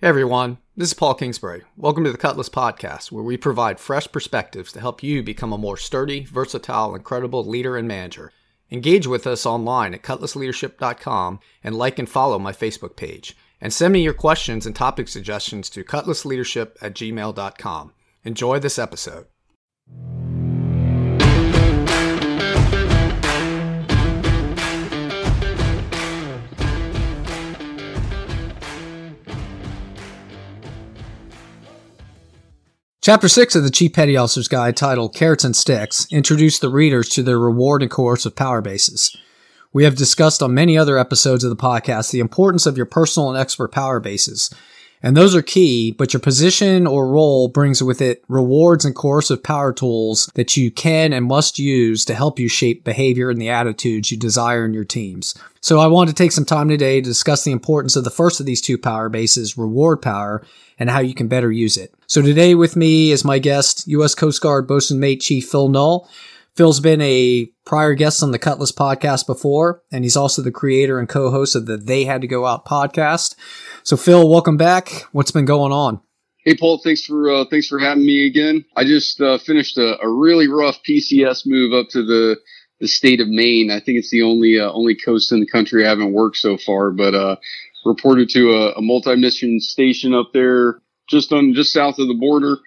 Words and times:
Hey 0.00 0.06
everyone, 0.06 0.58
this 0.76 0.90
is 0.90 0.94
Paul 0.94 1.14
Kingsbury. 1.14 1.64
Welcome 1.76 2.04
to 2.04 2.12
the 2.12 2.18
Cutlass 2.18 2.48
Podcast, 2.48 3.10
where 3.10 3.24
we 3.24 3.36
provide 3.36 3.80
fresh 3.80 4.06
perspectives 4.12 4.70
to 4.70 4.80
help 4.80 5.02
you 5.02 5.24
become 5.24 5.52
a 5.52 5.58
more 5.58 5.76
sturdy, 5.76 6.22
versatile, 6.22 6.94
and 6.94 7.02
credible 7.02 7.44
leader 7.44 7.76
and 7.76 7.88
manager. 7.88 8.30
Engage 8.70 9.08
with 9.08 9.26
us 9.26 9.44
online 9.44 9.94
at 9.94 10.04
cutlassleadership.com 10.04 11.40
and 11.64 11.74
like 11.74 11.98
and 11.98 12.08
follow 12.08 12.38
my 12.38 12.52
Facebook 12.52 12.94
page. 12.94 13.36
And 13.60 13.72
send 13.72 13.92
me 13.92 14.00
your 14.00 14.14
questions 14.14 14.66
and 14.66 14.76
topic 14.76 15.08
suggestions 15.08 15.68
to 15.70 15.82
cutlassleadership 15.82 16.76
at 16.80 16.94
gmail.com. 16.94 17.92
Enjoy 18.22 18.60
this 18.60 18.78
episode. 18.78 19.26
Chapter 33.08 33.28
6 33.30 33.54
of 33.54 33.62
the 33.62 33.70
Chief 33.70 33.94
Petty 33.94 34.18
Officer's 34.18 34.48
Guide, 34.48 34.76
titled 34.76 35.14
Carrots 35.14 35.42
and 35.42 35.56
Sticks, 35.56 36.06
introduced 36.10 36.60
the 36.60 36.68
readers 36.68 37.08
to 37.08 37.22
their 37.22 37.38
reward 37.38 37.80
and 37.80 37.90
coercive 37.90 38.36
power 38.36 38.60
bases. 38.60 39.16
We 39.72 39.84
have 39.84 39.96
discussed 39.96 40.42
on 40.42 40.52
many 40.52 40.76
other 40.76 40.98
episodes 40.98 41.42
of 41.42 41.48
the 41.48 41.56
podcast 41.56 42.10
the 42.10 42.20
importance 42.20 42.66
of 42.66 42.76
your 42.76 42.84
personal 42.84 43.30
and 43.30 43.38
expert 43.38 43.72
power 43.72 43.98
bases. 43.98 44.50
And 45.02 45.16
those 45.16 45.34
are 45.34 45.42
key, 45.42 45.92
but 45.92 46.12
your 46.12 46.20
position 46.20 46.86
or 46.86 47.08
role 47.08 47.48
brings 47.48 47.82
with 47.82 48.00
it 48.00 48.24
rewards 48.28 48.84
and 48.84 48.94
coercive 48.94 49.42
power 49.42 49.72
tools 49.72 50.30
that 50.34 50.56
you 50.56 50.70
can 50.70 51.12
and 51.12 51.26
must 51.26 51.58
use 51.58 52.04
to 52.04 52.14
help 52.14 52.38
you 52.38 52.48
shape 52.48 52.84
behavior 52.84 53.30
and 53.30 53.40
the 53.40 53.48
attitudes 53.48 54.10
you 54.10 54.18
desire 54.18 54.64
in 54.64 54.74
your 54.74 54.84
teams. 54.84 55.34
So 55.60 55.78
I 55.78 55.86
want 55.86 56.08
to 56.08 56.14
take 56.14 56.32
some 56.32 56.44
time 56.44 56.68
today 56.68 57.00
to 57.00 57.08
discuss 57.08 57.44
the 57.44 57.52
importance 57.52 57.94
of 57.94 58.04
the 58.04 58.10
first 58.10 58.40
of 58.40 58.46
these 58.46 58.60
two 58.60 58.78
power 58.78 59.08
bases, 59.08 59.56
reward 59.56 60.02
power, 60.02 60.44
and 60.78 60.90
how 60.90 61.00
you 61.00 61.14
can 61.14 61.28
better 61.28 61.52
use 61.52 61.76
it. 61.76 61.94
So 62.06 62.22
today 62.22 62.54
with 62.54 62.74
me 62.76 63.10
is 63.10 63.24
my 63.24 63.38
guest, 63.38 63.86
U.S. 63.88 64.14
Coast 64.14 64.40
Guard 64.40 64.66
Bosun 64.66 64.98
Mate 64.98 65.20
Chief 65.20 65.48
Phil 65.48 65.68
Null. 65.68 66.08
Phil's 66.54 66.80
been 66.80 67.00
a 67.00 67.46
prior 67.64 67.94
guest 67.94 68.20
on 68.20 68.32
the 68.32 68.38
Cutlass 68.38 68.72
podcast 68.72 69.26
before, 69.26 69.82
and 69.92 70.04
he's 70.04 70.16
also 70.16 70.42
the 70.42 70.50
creator 70.50 70.98
and 70.98 71.08
co-host 71.08 71.54
of 71.54 71.66
the 71.66 71.76
They 71.76 72.04
Had 72.04 72.20
to 72.22 72.26
Go 72.26 72.46
Out 72.46 72.64
podcast. 72.64 73.36
So 73.88 73.96
Phil, 73.96 74.28
welcome 74.28 74.58
back. 74.58 75.06
What's 75.12 75.30
been 75.30 75.46
going 75.46 75.72
on? 75.72 76.02
Hey 76.44 76.54
Paul, 76.54 76.78
thanks 76.84 77.06
for 77.06 77.30
uh, 77.30 77.46
thanks 77.50 77.68
for 77.68 77.78
having 77.78 78.04
me 78.04 78.26
again. 78.26 78.66
I 78.76 78.84
just 78.84 79.18
uh, 79.18 79.38
finished 79.38 79.78
a, 79.78 79.98
a, 80.02 80.06
really 80.06 80.46
rough 80.46 80.76
PCS 80.86 81.46
move 81.46 81.72
up 81.72 81.88
to 81.92 82.04
the 82.04 82.36
the 82.80 82.86
state 82.86 83.18
of 83.18 83.28
Maine. 83.28 83.70
I 83.70 83.80
think 83.80 83.96
it's 83.96 84.10
the 84.10 84.20
only 84.20 84.60
uh, 84.60 84.70
only 84.70 84.94
coast 84.94 85.32
in 85.32 85.40
the 85.40 85.46
country 85.46 85.86
I 85.86 85.88
haven't 85.88 86.12
worked 86.12 86.36
so 86.36 86.58
far, 86.58 86.90
but 86.90 87.14
uh, 87.14 87.36
reported 87.86 88.28
to 88.34 88.50
a, 88.50 88.72
a 88.72 88.82
multi 88.82 89.16
mission 89.16 89.58
station 89.58 90.12
up 90.12 90.34
there 90.34 90.82
just 91.08 91.32
on 91.32 91.54
just 91.54 91.72
south 91.72 91.98
of 91.98 92.08
the 92.08 92.14
border, 92.20 92.58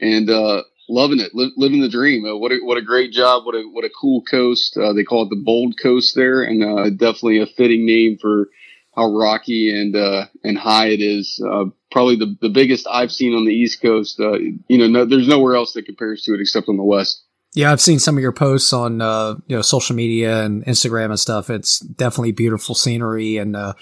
and 0.00 0.28
uh, 0.28 0.64
loving 0.88 1.20
it, 1.20 1.32
li- 1.32 1.54
living 1.56 1.80
the 1.80 1.88
dream. 1.88 2.24
Uh, 2.24 2.36
what 2.36 2.50
a, 2.50 2.56
what 2.56 2.76
a 2.76 2.82
great 2.82 3.12
job! 3.12 3.46
What 3.46 3.54
a 3.54 3.62
what 3.70 3.84
a 3.84 3.90
cool 3.90 4.22
coast. 4.22 4.74
They 4.74 5.04
call 5.04 5.22
it 5.22 5.30
the 5.30 5.44
Bold 5.44 5.76
Coast 5.80 6.16
there, 6.16 6.42
and 6.42 6.98
definitely 6.98 7.38
a 7.38 7.46
fitting 7.46 7.86
name 7.86 8.18
for 8.20 8.48
how 8.96 9.12
rocky 9.12 9.70
and 9.70 9.94
uh, 9.94 10.26
and 10.42 10.58
high 10.58 10.88
it 10.88 11.00
is. 11.00 11.42
Uh, 11.44 11.66
probably 11.90 12.16
the 12.16 12.36
the 12.40 12.48
biggest 12.48 12.86
I've 12.90 13.12
seen 13.12 13.34
on 13.34 13.44
the 13.44 13.52
East 13.52 13.82
Coast. 13.82 14.18
Uh, 14.18 14.38
you 14.68 14.78
know, 14.78 14.88
no, 14.88 15.04
there's 15.04 15.28
nowhere 15.28 15.56
else 15.56 15.74
that 15.74 15.86
compares 15.86 16.22
to 16.24 16.34
it 16.34 16.40
except 16.40 16.68
on 16.68 16.76
the 16.76 16.82
West. 16.82 17.22
Yeah, 17.54 17.72
I've 17.72 17.80
seen 17.80 17.98
some 17.98 18.16
of 18.16 18.22
your 18.22 18.32
posts 18.32 18.72
on 18.72 19.00
uh, 19.00 19.36
you 19.46 19.56
know 19.56 19.62
social 19.62 19.94
media 19.96 20.42
and 20.42 20.64
Instagram 20.64 21.06
and 21.06 21.20
stuff. 21.20 21.50
It's 21.50 21.78
definitely 21.78 22.32
beautiful 22.32 22.74
scenery, 22.74 23.36
and 23.36 23.54
uh, 23.54 23.74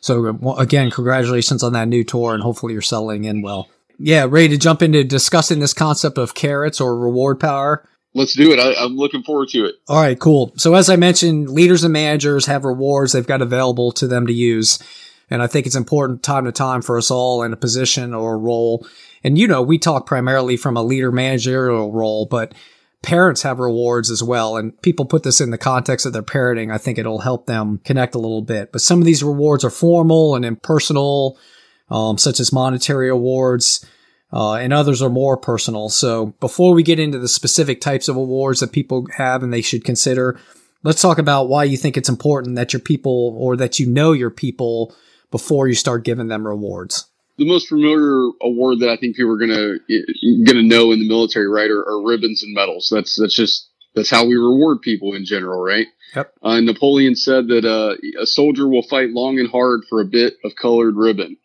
so 0.00 0.56
again, 0.58 0.90
congratulations 0.90 1.62
on 1.62 1.72
that 1.74 1.88
new 1.88 2.04
tour, 2.04 2.34
and 2.34 2.42
hopefully 2.42 2.72
you're 2.72 2.82
settling 2.82 3.24
in 3.24 3.42
well. 3.42 3.68
Yeah, 3.98 4.26
ready 4.28 4.48
to 4.48 4.58
jump 4.58 4.82
into 4.82 5.04
discussing 5.04 5.60
this 5.60 5.74
concept 5.74 6.18
of 6.18 6.34
carrots 6.34 6.80
or 6.80 6.98
reward 6.98 7.38
power. 7.38 7.88
Let's 8.14 8.34
do 8.34 8.52
it. 8.52 8.58
I, 8.58 8.84
am 8.84 8.96
looking 8.96 9.22
forward 9.22 9.48
to 9.50 9.64
it. 9.64 9.76
All 9.88 10.00
right, 10.00 10.18
cool. 10.18 10.52
So 10.56 10.74
as 10.74 10.90
I 10.90 10.96
mentioned, 10.96 11.48
leaders 11.48 11.82
and 11.82 11.92
managers 11.92 12.46
have 12.46 12.64
rewards 12.64 13.12
they've 13.12 13.26
got 13.26 13.40
available 13.40 13.90
to 13.92 14.06
them 14.06 14.26
to 14.26 14.32
use. 14.32 14.78
And 15.30 15.42
I 15.42 15.46
think 15.46 15.66
it's 15.66 15.76
important 15.76 16.22
time 16.22 16.44
to 16.44 16.52
time 16.52 16.82
for 16.82 16.98
us 16.98 17.10
all 17.10 17.42
in 17.42 17.54
a 17.54 17.56
position 17.56 18.12
or 18.12 18.34
a 18.34 18.38
role. 18.38 18.86
And 19.24 19.38
you 19.38 19.48
know, 19.48 19.62
we 19.62 19.78
talk 19.78 20.06
primarily 20.06 20.58
from 20.58 20.76
a 20.76 20.82
leader 20.82 21.10
managerial 21.10 21.90
role, 21.90 22.26
but 22.26 22.52
parents 23.02 23.42
have 23.42 23.58
rewards 23.58 24.10
as 24.10 24.22
well. 24.22 24.58
And 24.58 24.80
people 24.82 25.06
put 25.06 25.22
this 25.22 25.40
in 25.40 25.50
the 25.50 25.58
context 25.58 26.04
of 26.04 26.12
their 26.12 26.22
parenting. 26.22 26.70
I 26.70 26.76
think 26.76 26.98
it'll 26.98 27.20
help 27.20 27.46
them 27.46 27.80
connect 27.84 28.14
a 28.14 28.18
little 28.18 28.42
bit. 28.42 28.72
But 28.72 28.82
some 28.82 28.98
of 28.98 29.06
these 29.06 29.22
rewards 29.22 29.64
are 29.64 29.70
formal 29.70 30.34
and 30.34 30.44
impersonal, 30.44 31.38
um, 31.90 32.18
such 32.18 32.40
as 32.40 32.52
monetary 32.52 33.08
awards 33.08 33.86
uh, 34.32 34.54
and 34.54 34.72
others 34.72 35.02
are 35.02 35.10
more 35.10 35.36
personal. 35.36 35.88
So 35.88 36.26
before 36.40 36.74
we 36.74 36.82
get 36.82 36.98
into 36.98 37.18
the 37.18 37.28
specific 37.28 37.80
types 37.80 38.08
of 38.08 38.16
awards 38.16 38.60
that 38.60 38.72
people 38.72 39.06
have 39.16 39.42
and 39.42 39.52
they 39.52 39.60
should 39.60 39.84
consider, 39.84 40.40
let's 40.82 41.02
talk 41.02 41.18
about 41.18 41.48
why 41.48 41.64
you 41.64 41.76
think 41.76 41.96
it's 41.96 42.08
important 42.08 42.56
that 42.56 42.72
your 42.72 42.80
people 42.80 43.36
or 43.38 43.56
that 43.56 43.78
you 43.78 43.86
know 43.86 44.12
your 44.12 44.30
people 44.30 44.94
before 45.30 45.68
you 45.68 45.74
start 45.74 46.04
giving 46.04 46.28
them 46.28 46.46
rewards. 46.46 47.06
The 47.38 47.46
most 47.46 47.68
familiar 47.68 48.30
award 48.42 48.80
that 48.80 48.90
I 48.90 48.96
think 48.96 49.16
people 49.16 49.32
are 49.32 49.38
gonna 49.38 49.78
gonna 50.46 50.62
know 50.62 50.92
in 50.92 50.98
the 50.98 51.08
military, 51.08 51.48
right, 51.48 51.70
are, 51.70 51.80
are 51.80 52.02
ribbons 52.02 52.42
and 52.42 52.54
medals. 52.54 52.90
That's 52.92 53.18
that's 53.18 53.34
just 53.34 53.68
that's 53.94 54.10
how 54.10 54.26
we 54.26 54.34
reward 54.34 54.82
people 54.82 55.14
in 55.14 55.24
general, 55.24 55.60
right? 55.60 55.86
Yep. 56.14 56.34
Uh, 56.42 56.60
Napoleon 56.60 57.14
said 57.16 57.48
that 57.48 57.64
uh, 57.64 57.96
a 58.20 58.26
soldier 58.26 58.68
will 58.68 58.82
fight 58.82 59.10
long 59.10 59.38
and 59.38 59.50
hard 59.50 59.80
for 59.88 60.00
a 60.00 60.04
bit 60.04 60.34
of 60.44 60.52
colored 60.60 60.94
ribbon. 60.94 61.38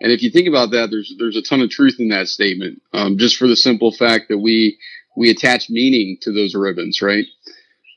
And 0.00 0.12
if 0.12 0.22
you 0.22 0.30
think 0.30 0.48
about 0.48 0.70
that, 0.70 0.90
there's 0.90 1.14
there's 1.18 1.36
a 1.36 1.42
ton 1.42 1.60
of 1.60 1.70
truth 1.70 1.96
in 1.98 2.08
that 2.08 2.28
statement. 2.28 2.82
Um, 2.92 3.18
just 3.18 3.36
for 3.36 3.48
the 3.48 3.56
simple 3.56 3.90
fact 3.90 4.28
that 4.28 4.38
we 4.38 4.78
we 5.16 5.30
attach 5.30 5.68
meaning 5.68 6.18
to 6.22 6.32
those 6.32 6.54
ribbons, 6.54 7.02
right? 7.02 7.26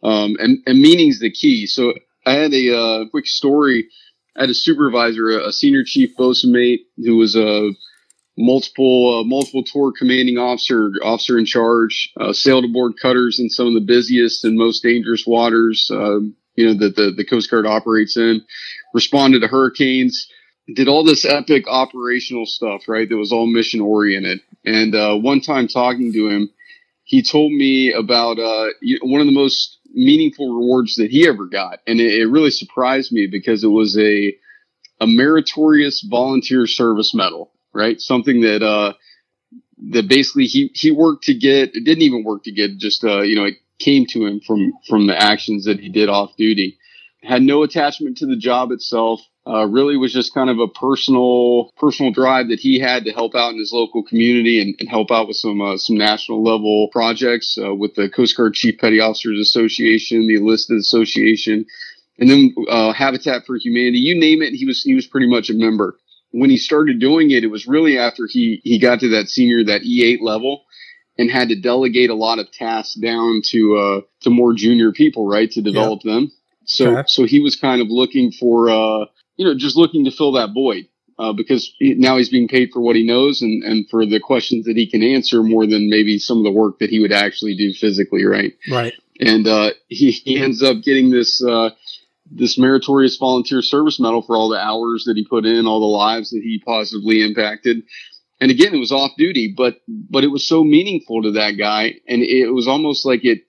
Um, 0.03 0.35
and 0.39 0.59
and 0.65 0.81
meaning's 0.81 1.19
the 1.19 1.31
key. 1.31 1.67
So 1.67 1.93
I 2.25 2.33
had 2.33 2.53
a 2.53 2.75
uh, 2.75 3.05
quick 3.09 3.27
story. 3.27 3.87
I 4.35 4.41
had 4.41 4.49
a 4.49 4.55
supervisor, 4.55 5.29
a, 5.29 5.51
senior 5.51 5.83
chief 5.83 6.15
bosun 6.15 6.53
mate, 6.53 6.87
who 6.95 7.17
was 7.17 7.35
a 7.35 7.71
multiple 8.37 9.19
uh, 9.19 9.23
multiple 9.23 9.63
tour 9.63 9.91
commanding 9.95 10.37
officer, 10.37 10.91
officer 11.03 11.37
in 11.37 11.45
charge, 11.45 12.11
uh, 12.19 12.33
sailed 12.33 12.65
aboard 12.65 12.93
cutters 12.99 13.39
in 13.39 13.49
some 13.49 13.67
of 13.67 13.73
the 13.73 13.81
busiest 13.81 14.43
and 14.45 14.57
most 14.57 14.81
dangerous 14.81 15.27
waters, 15.27 15.91
uh, 15.93 16.19
you 16.55 16.65
know, 16.65 16.73
that 16.73 16.95
the, 16.95 17.11
the 17.15 17.25
Coast 17.25 17.51
Guard 17.51 17.67
operates 17.67 18.17
in, 18.17 18.41
responded 18.93 19.41
to 19.41 19.47
hurricanes 19.47 20.27
did 20.73 20.87
all 20.87 21.03
this 21.03 21.25
epic 21.25 21.65
operational 21.67 22.45
stuff, 22.45 22.87
right? 22.87 23.09
That 23.09 23.17
was 23.17 23.31
all 23.31 23.45
mission 23.45 23.81
oriented. 23.81 24.41
And 24.65 24.95
uh, 24.95 25.15
one 25.17 25.41
time 25.41 25.67
talking 25.67 26.13
to 26.13 26.29
him, 26.29 26.49
he 27.03 27.23
told 27.23 27.51
me 27.51 27.91
about 27.91 28.39
uh, 28.39 28.67
one 29.01 29.21
of 29.21 29.27
the 29.27 29.33
most 29.33 29.79
meaningful 29.93 30.53
rewards 30.53 30.95
that 30.95 31.11
he 31.11 31.27
ever 31.27 31.45
got, 31.45 31.79
and 31.87 31.99
it, 31.99 32.13
it 32.21 32.27
really 32.27 32.51
surprised 32.51 33.11
me 33.11 33.27
because 33.27 33.63
it 33.63 33.67
was 33.67 33.97
a 33.97 34.35
a 35.01 35.07
meritorious 35.07 36.05
volunteer 36.09 36.67
service 36.67 37.13
medal, 37.13 37.51
right? 37.73 37.99
Something 37.99 38.41
that 38.41 38.63
uh, 38.63 38.93
that 39.91 40.07
basically 40.07 40.45
he 40.45 40.71
he 40.73 40.91
worked 40.91 41.25
to 41.25 41.33
get. 41.33 41.75
It 41.75 41.83
didn't 41.83 42.03
even 42.03 42.23
work 42.23 42.43
to 42.43 42.51
get. 42.51 42.77
Just 42.77 43.03
uh, 43.03 43.21
you 43.21 43.35
know, 43.35 43.45
it 43.45 43.55
came 43.79 44.05
to 44.11 44.25
him 44.25 44.39
from 44.39 44.71
from 44.87 45.07
the 45.07 45.19
actions 45.19 45.65
that 45.65 45.79
he 45.79 45.89
did 45.89 46.07
off 46.07 46.37
duty. 46.37 46.77
Had 47.23 47.41
no 47.41 47.63
attachment 47.63 48.17
to 48.17 48.25
the 48.25 48.37
job 48.37 48.71
itself 48.71 49.21
uh, 49.47 49.65
really 49.65 49.97
was 49.97 50.13
just 50.13 50.33
kind 50.33 50.49
of 50.49 50.59
a 50.59 50.67
personal 50.67 51.71
personal 51.77 52.11
drive 52.11 52.49
that 52.49 52.59
he 52.59 52.79
had 52.79 53.05
to 53.05 53.11
help 53.11 53.33
out 53.33 53.51
in 53.51 53.59
his 53.59 53.73
local 53.73 54.03
community 54.03 54.61
and, 54.61 54.75
and 54.79 54.87
help 54.87 55.09
out 55.11 55.27
with 55.27 55.37
some 55.37 55.61
uh, 55.61 55.77
some 55.77 55.97
national 55.97 56.43
level 56.43 56.89
projects 56.91 57.57
uh, 57.63 57.73
with 57.73 57.95
the 57.95 58.07
Coast 58.09 58.37
Guard 58.37 58.53
Chief 58.53 58.77
Petty 58.77 58.99
Officers 58.99 59.39
Association, 59.39 60.27
the 60.27 60.35
Enlisted 60.35 60.77
Association, 60.77 61.65
and 62.19 62.29
then 62.29 62.53
uh, 62.69 62.93
Habitat 62.93 63.45
for 63.47 63.57
Humanity. 63.57 63.97
You 63.97 64.19
name 64.19 64.41
it, 64.43 64.53
he 64.53 64.65
was 64.65 64.83
he 64.83 64.93
was 64.93 65.07
pretty 65.07 65.27
much 65.27 65.49
a 65.49 65.53
member. 65.53 65.97
When 66.33 66.49
he 66.49 66.57
started 66.57 66.99
doing 66.99 67.31
it, 67.31 67.43
it 67.43 67.47
was 67.47 67.67
really 67.67 67.97
after 67.97 68.27
he 68.29 68.61
he 68.63 68.77
got 68.77 68.99
to 68.99 69.09
that 69.09 69.27
senior 69.27 69.63
that 69.63 69.81
E8 69.81 70.21
level 70.21 70.63
and 71.17 71.31
had 71.31 71.49
to 71.49 71.59
delegate 71.59 72.09
a 72.09 72.15
lot 72.15 72.39
of 72.39 72.51
tasks 72.51 72.93
down 72.95 73.41
to 73.45 73.75
uh, 73.75 74.01
to 74.21 74.29
more 74.29 74.53
junior 74.53 74.91
people, 74.91 75.27
right, 75.27 75.49
to 75.51 75.61
develop 75.63 76.03
them. 76.03 76.31
So 76.65 76.91
okay. 76.91 77.03
so 77.07 77.25
he 77.25 77.39
was 77.39 77.55
kind 77.55 77.81
of 77.81 77.87
looking 77.89 78.31
for 78.31 78.69
uh, 78.69 79.05
you 79.41 79.47
know, 79.47 79.55
just 79.55 79.75
looking 79.75 80.05
to 80.05 80.11
fill 80.11 80.33
that 80.33 80.53
void 80.53 80.87
uh, 81.17 81.33
because 81.33 81.73
he, 81.79 81.95
now 81.95 82.15
he's 82.15 82.29
being 82.29 82.47
paid 82.47 82.69
for 82.71 82.79
what 82.79 82.95
he 82.95 83.03
knows 83.03 83.41
and, 83.41 83.63
and 83.63 83.89
for 83.89 84.05
the 84.05 84.19
questions 84.19 84.65
that 84.65 84.77
he 84.77 84.85
can 84.85 85.01
answer 85.01 85.41
more 85.41 85.65
than 85.65 85.89
maybe 85.89 86.19
some 86.19 86.37
of 86.37 86.43
the 86.43 86.51
work 86.51 86.77
that 86.77 86.91
he 86.91 86.99
would 86.99 87.11
actually 87.11 87.55
do 87.55 87.73
physically, 87.73 88.23
right? 88.23 88.53
Right. 88.69 88.93
And 89.19 89.47
uh, 89.47 89.71
he, 89.87 90.11
he 90.11 90.37
ends 90.37 90.61
up 90.61 90.83
getting 90.83 91.09
this 91.09 91.43
uh, 91.43 91.71
this 92.29 92.55
meritorious 92.55 93.17
volunteer 93.17 93.63
service 93.63 93.99
medal 93.99 94.21
for 94.21 94.35
all 94.35 94.47
the 94.47 94.59
hours 94.59 95.05
that 95.05 95.17
he 95.17 95.25
put 95.25 95.43
in, 95.43 95.65
all 95.65 95.79
the 95.79 95.85
lives 95.87 96.29
that 96.29 96.43
he 96.43 96.61
positively 96.63 97.23
impacted. 97.23 97.81
And 98.39 98.51
again, 98.51 98.75
it 98.75 98.79
was 98.79 98.91
off 98.91 99.09
duty, 99.17 99.51
but 99.57 99.81
but 99.87 100.23
it 100.23 100.27
was 100.29 100.47
so 100.47 100.63
meaningful 100.63 101.23
to 101.23 101.31
that 101.31 101.53
guy, 101.57 101.95
and 102.07 102.21
it 102.21 102.51
was 102.51 102.67
almost 102.67 103.07
like 103.07 103.25
it 103.25 103.41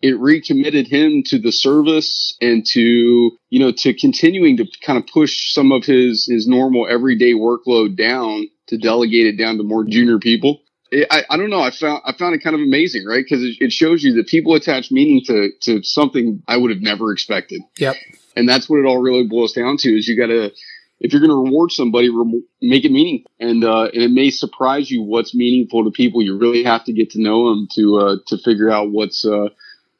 it 0.00 0.18
recommitted 0.18 0.86
him 0.86 1.22
to 1.26 1.38
the 1.38 1.52
service 1.52 2.36
and 2.40 2.64
to 2.66 3.30
you 3.50 3.58
know 3.58 3.72
to 3.72 3.94
continuing 3.94 4.56
to 4.56 4.66
kind 4.84 4.98
of 4.98 5.06
push 5.06 5.52
some 5.52 5.72
of 5.72 5.84
his 5.84 6.26
his 6.26 6.46
normal 6.46 6.86
everyday 6.88 7.32
workload 7.32 7.96
down 7.96 8.46
to 8.68 8.78
delegate 8.78 9.26
it 9.26 9.36
down 9.36 9.56
to 9.56 9.62
more 9.62 9.84
junior 9.84 10.18
people. 10.18 10.60
It, 10.90 11.06
I, 11.10 11.24
I 11.30 11.36
don't 11.36 11.50
know. 11.50 11.60
I 11.60 11.70
found 11.70 12.02
i 12.04 12.12
found 12.12 12.34
it 12.34 12.42
kind 12.42 12.54
of 12.54 12.62
amazing 12.62 13.04
right? 13.06 13.24
Because 13.24 13.42
it, 13.42 13.56
it 13.60 13.72
shows 13.72 14.02
you 14.02 14.14
that 14.14 14.28
people 14.28 14.54
attach 14.54 14.90
meaning 14.90 15.22
to 15.26 15.50
to 15.62 15.82
something 15.82 16.42
i 16.48 16.56
would 16.56 16.70
have 16.70 16.80
never 16.80 17.12
expected. 17.12 17.62
Yep. 17.78 17.96
And 18.36 18.48
that's 18.48 18.68
what 18.68 18.78
it 18.78 18.86
all 18.86 18.98
really 18.98 19.26
boils 19.26 19.52
down 19.52 19.76
to 19.78 19.98
is 19.98 20.06
you 20.06 20.16
got 20.16 20.28
to 20.28 20.52
if 21.00 21.12
you're 21.12 21.20
going 21.20 21.30
to 21.30 21.50
reward 21.50 21.70
somebody, 21.70 22.08
re- 22.08 22.42
make 22.60 22.84
it 22.84 22.92
meaningful. 22.92 23.30
And, 23.38 23.64
uh, 23.64 23.84
and 23.84 24.02
it 24.02 24.10
may 24.10 24.30
surprise 24.30 24.90
you 24.90 25.02
what's 25.02 25.34
meaningful 25.34 25.84
to 25.84 25.90
people. 25.90 26.22
You 26.22 26.36
really 26.36 26.64
have 26.64 26.84
to 26.84 26.92
get 26.92 27.10
to 27.10 27.22
know 27.22 27.50
them 27.50 27.68
to, 27.74 27.98
uh, 27.98 28.16
to 28.26 28.38
figure 28.38 28.70
out 28.70 28.90
what's, 28.90 29.24
uh, 29.24 29.48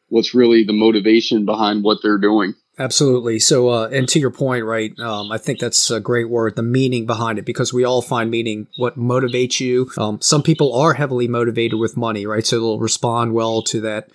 what's 0.09 0.35
really 0.35 0.65
the 0.65 0.73
motivation 0.73 1.45
behind 1.45 1.85
what 1.85 1.99
they're 2.03 2.19
doing. 2.19 2.55
Absolutely. 2.79 3.41
So, 3.41 3.71
uh, 3.71 3.89
and 3.89 4.09
to 4.09 4.21
your 4.21 4.31
point, 4.31 4.65
right? 4.65 4.97
Um, 5.01 5.33
I 5.33 5.39
think 5.39 5.59
that's 5.59 5.91
a 5.91 5.99
great 5.99 6.31
word, 6.31 6.55
the 6.55 6.63
meaning 6.63 7.07
behind 7.07 7.39
it, 7.39 7.45
because 7.45 7.73
we 7.73 7.85
all 7.85 8.03
find 8.03 8.31
meaning. 8.31 8.69
What 8.77 8.97
motivates 8.97 9.59
you? 9.59 9.91
Um, 9.99 10.21
some 10.21 10.45
people 10.45 10.73
are 10.75 10.95
heavily 10.95 11.27
motivated 11.27 11.79
with 11.79 11.97
money, 11.97 12.25
right? 12.25 12.47
So 12.47 12.61
they'll 12.61 12.79
respond 12.79 13.35
well 13.35 13.63
to 13.63 13.81
that 13.81 14.11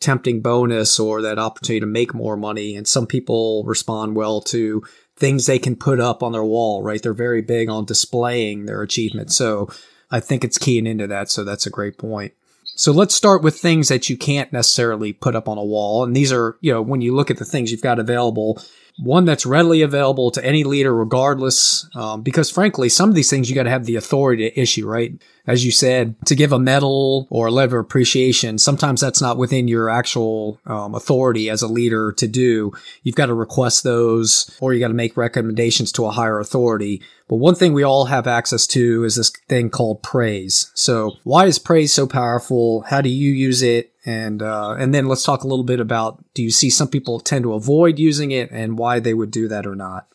tempting 0.00 0.40
bonus 0.40 0.98
or 0.98 1.22
that 1.22 1.38
opportunity 1.38 1.78
to 1.78 1.86
make 1.86 2.12
more 2.12 2.36
money. 2.36 2.74
And 2.74 2.88
some 2.88 3.06
people 3.06 3.62
respond 3.64 4.16
well 4.16 4.40
to 4.42 4.82
things 5.16 5.46
they 5.46 5.60
can 5.60 5.76
put 5.76 6.00
up 6.00 6.24
on 6.24 6.32
their 6.32 6.44
wall, 6.44 6.82
right? 6.82 7.00
They're 7.00 7.14
very 7.14 7.42
big 7.42 7.68
on 7.68 7.84
displaying 7.84 8.66
their 8.66 8.82
achievements. 8.82 9.36
So 9.36 9.68
I 10.10 10.18
think 10.18 10.42
it's 10.42 10.58
keying 10.58 10.88
into 10.88 11.06
that. 11.06 11.30
So 11.30 11.44
that's 11.44 11.66
a 11.66 11.70
great 11.70 11.98
point. 11.98 12.32
So 12.74 12.92
let's 12.92 13.14
start 13.14 13.42
with 13.42 13.58
things 13.58 13.88
that 13.88 14.08
you 14.08 14.16
can't 14.16 14.52
necessarily 14.52 15.12
put 15.12 15.36
up 15.36 15.48
on 15.48 15.58
a 15.58 15.64
wall. 15.64 16.04
And 16.04 16.16
these 16.16 16.32
are, 16.32 16.56
you 16.60 16.72
know, 16.72 16.82
when 16.82 17.00
you 17.00 17.14
look 17.14 17.30
at 17.30 17.38
the 17.38 17.44
things 17.44 17.70
you've 17.70 17.82
got 17.82 17.98
available, 17.98 18.62
one 18.98 19.24
that's 19.24 19.46
readily 19.46 19.82
available 19.82 20.30
to 20.30 20.44
any 20.44 20.64
leader, 20.64 20.94
regardless. 20.94 21.88
Um, 21.94 22.22
because 22.22 22.50
frankly, 22.50 22.88
some 22.88 23.08
of 23.08 23.14
these 23.14 23.30
things 23.30 23.48
you 23.48 23.54
got 23.54 23.64
to 23.64 23.70
have 23.70 23.84
the 23.84 23.96
authority 23.96 24.48
to 24.48 24.60
issue, 24.60 24.86
right? 24.86 25.12
As 25.46 25.64
you 25.64 25.72
said, 25.72 26.14
to 26.26 26.36
give 26.36 26.52
a 26.52 26.58
medal 26.58 27.26
or 27.28 27.48
a 27.48 27.50
letter 27.50 27.78
of 27.78 27.84
appreciation, 27.84 28.58
sometimes 28.58 29.00
that's 29.00 29.20
not 29.20 29.38
within 29.38 29.66
your 29.66 29.88
actual 29.88 30.60
um, 30.66 30.94
authority 30.94 31.50
as 31.50 31.62
a 31.62 31.68
leader 31.68 32.12
to 32.12 32.28
do. 32.28 32.72
You've 33.02 33.16
got 33.16 33.26
to 33.26 33.34
request 33.34 33.82
those 33.82 34.56
or 34.60 34.72
you 34.72 34.80
got 34.80 34.88
to 34.88 34.94
make 34.94 35.16
recommendations 35.16 35.90
to 35.92 36.06
a 36.06 36.12
higher 36.12 36.38
authority. 36.38 37.02
But 37.28 37.36
one 37.36 37.54
thing 37.54 37.72
we 37.72 37.82
all 37.82 38.04
have 38.04 38.26
access 38.26 38.66
to 38.68 39.04
is 39.04 39.16
this 39.16 39.30
thing 39.48 39.70
called 39.70 40.02
praise. 40.02 40.70
So 40.74 41.16
why 41.24 41.46
is 41.46 41.58
praise 41.58 41.92
so 41.92 42.06
powerful? 42.06 42.82
How 42.82 43.00
do 43.00 43.08
you 43.08 43.32
use 43.32 43.62
it? 43.62 43.91
And, 44.04 44.42
uh, 44.42 44.74
and 44.78 44.92
then 44.92 45.06
let's 45.06 45.22
talk 45.22 45.44
a 45.44 45.46
little 45.46 45.64
bit 45.64 45.80
about, 45.80 46.24
do 46.34 46.42
you 46.42 46.50
see 46.50 46.70
some 46.70 46.88
people 46.88 47.20
tend 47.20 47.44
to 47.44 47.54
avoid 47.54 47.98
using 47.98 48.30
it 48.32 48.50
and 48.50 48.76
why 48.76 48.98
they 48.98 49.14
would 49.14 49.30
do 49.30 49.46
that 49.48 49.66
or 49.66 49.76
not? 49.76 50.08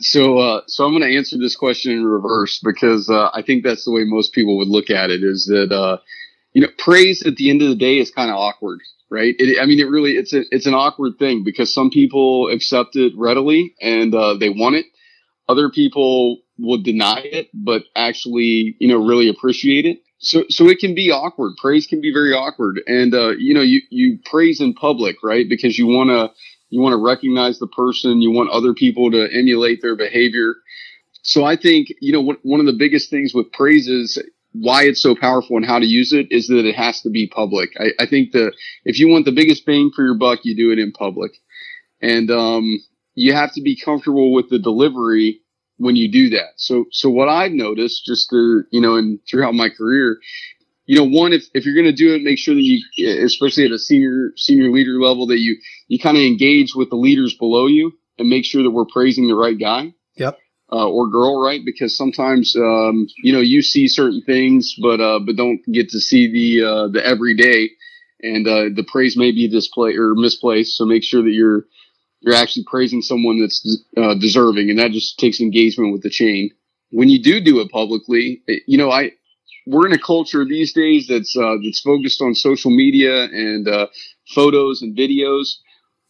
So, 0.00 0.38
uh, 0.38 0.62
so 0.66 0.86
I'm 0.86 0.92
going 0.92 1.02
to 1.02 1.16
answer 1.16 1.36
this 1.36 1.54
question 1.54 1.92
in 1.92 2.06
reverse 2.06 2.60
because 2.64 3.10
uh, 3.10 3.30
I 3.34 3.42
think 3.42 3.62
that's 3.62 3.84
the 3.84 3.90
way 3.90 4.04
most 4.04 4.32
people 4.32 4.56
would 4.58 4.68
look 4.68 4.88
at 4.88 5.10
it. 5.10 5.22
Is 5.22 5.46
that 5.46 5.70
uh, 5.70 5.98
you 6.56 6.62
know, 6.62 6.68
praise 6.78 7.22
at 7.26 7.36
the 7.36 7.50
end 7.50 7.60
of 7.60 7.68
the 7.68 7.74
day 7.74 7.98
is 7.98 8.10
kind 8.10 8.30
of 8.30 8.36
awkward, 8.38 8.80
right? 9.10 9.34
It, 9.38 9.60
I 9.60 9.66
mean, 9.66 9.78
it 9.78 9.90
really 9.90 10.12
it's 10.12 10.32
a 10.32 10.42
it's 10.50 10.64
an 10.64 10.72
awkward 10.72 11.18
thing 11.18 11.44
because 11.44 11.72
some 11.72 11.90
people 11.90 12.48
accept 12.50 12.96
it 12.96 13.12
readily 13.14 13.74
and 13.78 14.14
uh, 14.14 14.32
they 14.40 14.48
want 14.48 14.76
it. 14.76 14.86
Other 15.50 15.68
people 15.68 16.38
will 16.58 16.80
deny 16.82 17.20
it, 17.20 17.50
but 17.52 17.82
actually, 17.94 18.74
you 18.80 18.88
know, 18.88 19.06
really 19.06 19.28
appreciate 19.28 19.84
it. 19.84 19.98
So, 20.18 20.44
so 20.48 20.68
it 20.68 20.78
can 20.78 20.94
be 20.94 21.10
awkward. 21.10 21.56
Praise 21.58 21.86
can 21.86 22.00
be 22.00 22.12
very 22.12 22.32
awkward, 22.32 22.80
and 22.86 23.14
uh, 23.14 23.30
you 23.38 23.54
know, 23.54 23.60
you 23.62 23.82
you 23.90 24.18
praise 24.24 24.60
in 24.60 24.72
public, 24.74 25.16
right? 25.22 25.46
Because 25.48 25.78
you 25.78 25.86
want 25.86 26.10
to 26.10 26.32
you 26.70 26.80
want 26.80 26.94
to 26.94 27.02
recognize 27.02 27.58
the 27.58 27.66
person. 27.66 28.22
You 28.22 28.30
want 28.30 28.50
other 28.50 28.74
people 28.74 29.10
to 29.10 29.28
emulate 29.32 29.82
their 29.82 29.96
behavior. 29.96 30.56
So 31.22 31.44
I 31.44 31.56
think, 31.56 31.88
you 32.00 32.12
know, 32.12 32.36
one 32.42 32.60
of 32.60 32.66
the 32.66 32.72
biggest 32.72 33.10
things 33.10 33.34
with 33.34 33.50
praise 33.52 33.88
is 33.88 34.16
why 34.52 34.84
it's 34.84 35.02
so 35.02 35.14
powerful 35.14 35.56
and 35.56 35.66
how 35.66 35.78
to 35.78 35.84
use 35.86 36.12
it 36.12 36.30
is 36.30 36.46
that 36.46 36.64
it 36.64 36.76
has 36.76 37.02
to 37.02 37.10
be 37.10 37.26
public. 37.26 37.70
I, 37.78 37.90
I 37.98 38.06
think 38.06 38.32
that 38.32 38.52
if 38.84 38.98
you 38.98 39.08
want 39.08 39.24
the 39.24 39.32
biggest 39.32 39.66
bang 39.66 39.90
for 39.94 40.04
your 40.04 40.14
buck, 40.14 40.40
you 40.44 40.56
do 40.56 40.70
it 40.70 40.78
in 40.78 40.92
public. 40.92 41.32
And, 42.00 42.30
um, 42.30 42.80
you 43.16 43.32
have 43.32 43.52
to 43.54 43.62
be 43.62 43.76
comfortable 43.76 44.32
with 44.32 44.50
the 44.50 44.58
delivery 44.58 45.40
when 45.78 45.96
you 45.96 46.10
do 46.10 46.30
that. 46.30 46.52
So, 46.56 46.86
so 46.90 47.10
what 47.10 47.28
I've 47.28 47.52
noticed 47.52 48.04
just 48.06 48.30
to, 48.30 48.62
you 48.70 48.80
know, 48.80 48.96
and 48.96 49.18
throughout 49.28 49.54
my 49.54 49.68
career 49.68 50.18
you 50.86 50.96
know, 50.96 51.04
one, 51.04 51.32
if, 51.32 51.44
if 51.52 51.66
you're 51.66 51.74
going 51.74 51.86
to 51.86 51.92
do 51.92 52.14
it, 52.14 52.22
make 52.22 52.38
sure 52.38 52.54
that 52.54 52.62
you, 52.62 52.80
especially 53.24 53.64
at 53.64 53.72
a 53.72 53.78
senior, 53.78 54.30
senior 54.36 54.70
leader 54.70 55.00
level, 55.00 55.26
that 55.26 55.40
you, 55.40 55.56
you 55.88 55.98
kind 55.98 56.16
of 56.16 56.22
engage 56.22 56.74
with 56.74 56.90
the 56.90 56.96
leaders 56.96 57.34
below 57.34 57.66
you 57.66 57.92
and 58.18 58.28
make 58.28 58.44
sure 58.44 58.62
that 58.62 58.70
we're 58.70 58.86
praising 58.86 59.26
the 59.26 59.34
right 59.34 59.58
guy. 59.58 59.92
Yep. 60.16 60.38
Uh, 60.72 60.88
or 60.88 61.08
girl, 61.08 61.40
right? 61.40 61.60
Because 61.64 61.96
sometimes, 61.96 62.56
um, 62.56 63.06
you 63.22 63.32
know, 63.32 63.40
you 63.40 63.62
see 63.62 63.86
certain 63.86 64.22
things, 64.22 64.74
but, 64.80 65.00
uh, 65.00 65.20
but 65.20 65.36
don't 65.36 65.60
get 65.72 65.88
to 65.90 66.00
see 66.00 66.30
the, 66.32 66.66
uh, 66.66 66.88
the 66.88 67.04
everyday 67.04 67.70
and, 68.20 68.48
uh, 68.48 68.64
the 68.74 68.84
praise 68.86 69.16
may 69.16 69.30
be 69.30 69.48
display 69.48 69.94
or 69.96 70.14
misplaced. 70.14 70.76
So 70.76 70.84
make 70.84 71.04
sure 71.04 71.22
that 71.22 71.30
you're, 71.30 71.66
you're 72.20 72.34
actually 72.34 72.64
praising 72.68 73.02
someone 73.02 73.40
that's, 73.40 73.84
uh, 73.96 74.14
deserving. 74.14 74.70
And 74.70 74.78
that 74.78 74.92
just 74.92 75.18
takes 75.18 75.40
engagement 75.40 75.92
with 75.92 76.02
the 76.02 76.10
chain. 76.10 76.50
When 76.90 77.08
you 77.08 77.22
do 77.22 77.40
do 77.40 77.60
it 77.60 77.70
publicly, 77.70 78.42
you 78.66 78.78
know, 78.78 78.90
I, 78.90 79.12
we're 79.66 79.86
in 79.86 79.92
a 79.92 79.98
culture 79.98 80.44
these 80.44 80.72
days 80.72 81.08
that's 81.08 81.36
uh, 81.36 81.56
that's 81.62 81.80
focused 81.80 82.22
on 82.22 82.34
social 82.34 82.70
media 82.70 83.24
and 83.24 83.68
uh, 83.68 83.88
photos 84.34 84.80
and 84.80 84.96
videos. 84.96 85.56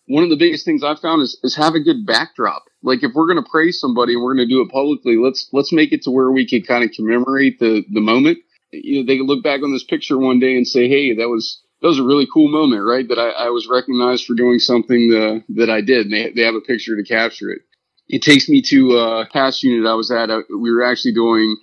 One 0.08 0.22
of 0.22 0.30
the 0.30 0.36
biggest 0.36 0.64
things 0.64 0.84
I've 0.84 1.00
found 1.00 1.22
is, 1.22 1.38
is 1.42 1.56
have 1.56 1.74
a 1.74 1.80
good 1.80 2.06
backdrop. 2.06 2.64
Like 2.82 3.02
if 3.02 3.12
we're 3.14 3.26
going 3.26 3.42
to 3.42 3.50
praise 3.50 3.80
somebody 3.80 4.12
and 4.12 4.22
we're 4.22 4.34
going 4.34 4.46
to 4.46 4.54
do 4.54 4.60
it 4.60 4.70
publicly, 4.70 5.16
let's 5.16 5.48
let's 5.52 5.72
make 5.72 5.92
it 5.92 6.02
to 6.02 6.10
where 6.10 6.30
we 6.30 6.46
can 6.46 6.62
kind 6.62 6.84
of 6.84 6.90
commemorate 6.92 7.58
the 7.58 7.82
the 7.92 8.00
moment. 8.00 8.38
You 8.72 9.00
know, 9.00 9.06
they 9.06 9.16
can 9.16 9.26
look 9.26 9.42
back 9.42 9.62
on 9.62 9.72
this 9.72 9.84
picture 9.84 10.18
one 10.18 10.38
day 10.38 10.56
and 10.56 10.68
say, 10.68 10.88
"Hey, 10.88 11.14
that 11.14 11.28
was 11.28 11.62
that 11.80 11.88
was 11.88 11.98
a 11.98 12.04
really 12.04 12.26
cool 12.32 12.48
moment, 12.50 12.84
right? 12.84 13.06
That 13.08 13.18
I, 13.18 13.46
I 13.46 13.48
was 13.50 13.68
recognized 13.68 14.24
for 14.26 14.34
doing 14.34 14.58
something 14.58 15.08
the, 15.08 15.44
that 15.50 15.70
I 15.70 15.80
did." 15.80 16.06
And 16.06 16.12
they 16.12 16.30
they 16.30 16.42
have 16.42 16.54
a 16.54 16.60
picture 16.60 16.96
to 16.96 17.02
capture 17.02 17.50
it. 17.50 17.62
It 18.08 18.22
takes 18.22 18.48
me 18.48 18.62
to 18.62 18.92
a 18.92 19.20
uh, 19.20 19.24
past 19.32 19.62
unit 19.62 19.88
I 19.88 19.94
was 19.94 20.10
at. 20.10 20.30
Uh, 20.30 20.42
we 20.58 20.70
were 20.70 20.84
actually 20.84 21.14
doing 21.14 21.56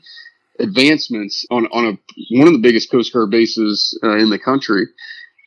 advancements 0.59 1.45
on 1.49 1.67
on 1.67 1.85
a 1.85 2.37
one 2.37 2.47
of 2.47 2.53
the 2.53 2.61
biggest 2.61 2.91
Coast 2.91 3.13
Guard 3.13 3.31
bases 3.31 3.97
uh, 4.03 4.17
in 4.17 4.29
the 4.29 4.39
country, 4.39 4.85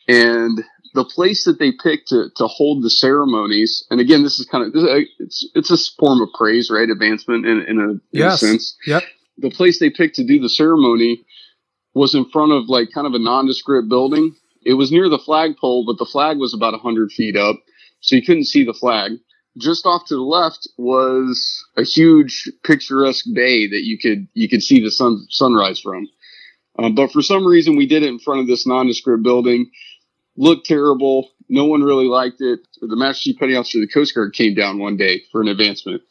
and 0.08 0.64
the 0.96 1.04
place 1.04 1.44
that 1.44 1.58
they 1.60 1.70
picked 1.70 2.08
to, 2.08 2.30
to 2.36 2.46
hold 2.46 2.82
the 2.82 2.90
ceremonies, 2.90 3.86
and 3.90 4.00
again, 4.00 4.22
this 4.22 4.40
is 4.40 4.46
kind 4.46 4.64
of 4.64 4.72
it's 5.20 5.48
it's 5.54 5.70
a 5.70 5.76
form 5.98 6.22
of 6.22 6.30
praise, 6.36 6.70
right? 6.70 6.88
Advancement 6.88 7.46
in, 7.46 7.60
in, 7.68 7.78
a, 7.78 7.90
in 7.90 8.00
yes. 8.10 8.42
a 8.42 8.46
sense. 8.46 8.76
Yep. 8.86 9.02
The 9.38 9.50
place 9.50 9.78
they 9.78 9.90
picked 9.90 10.16
to 10.16 10.26
do 10.26 10.40
the 10.40 10.48
ceremony 10.48 11.24
was 11.94 12.14
in 12.14 12.28
front 12.30 12.52
of 12.52 12.68
like 12.68 12.88
kind 12.94 13.06
of 13.06 13.12
a 13.12 13.18
nondescript 13.18 13.88
building. 13.88 14.34
It 14.66 14.74
was 14.74 14.90
near 14.92 15.08
the 15.08 15.18
flagpole, 15.18 15.86
but 15.86 15.98
the 15.98 16.10
flag 16.10 16.38
was 16.38 16.52
about 16.52 16.78
hundred 16.80 17.12
feet 17.12 17.36
up, 17.36 17.56
so 18.00 18.16
you 18.16 18.22
couldn't 18.22 18.44
see 18.44 18.64
the 18.64 18.74
flag 18.74 19.12
just 19.58 19.86
off 19.86 20.06
to 20.06 20.14
the 20.14 20.22
left 20.22 20.68
was 20.76 21.64
a 21.76 21.82
huge 21.82 22.50
picturesque 22.62 23.24
bay 23.32 23.66
that 23.66 23.84
you 23.84 23.98
could 23.98 24.28
you 24.34 24.48
could 24.48 24.62
see 24.62 24.82
the 24.82 24.90
sun 24.90 25.26
sunrise 25.30 25.80
from. 25.80 26.08
Um, 26.78 26.94
but 26.94 27.10
for 27.10 27.22
some 27.22 27.46
reason, 27.46 27.76
we 27.76 27.86
did 27.86 28.02
it 28.02 28.08
in 28.08 28.18
front 28.18 28.40
of 28.40 28.46
this 28.46 28.66
nondescript 28.66 29.22
building. 29.22 29.70
Looked 30.36 30.66
terrible. 30.66 31.30
No 31.48 31.64
one 31.64 31.82
really 31.82 32.06
liked 32.06 32.40
it. 32.40 32.60
The 32.82 32.96
Master 32.96 33.22
Chief 33.22 33.38
Petty 33.38 33.56
Officer 33.56 33.78
of 33.78 33.88
the 33.88 33.92
Coast 33.92 34.14
Guard 34.14 34.34
came 34.34 34.54
down 34.54 34.78
one 34.78 34.96
day 34.98 35.22
for 35.32 35.40
an 35.40 35.48
advancement 35.48 36.02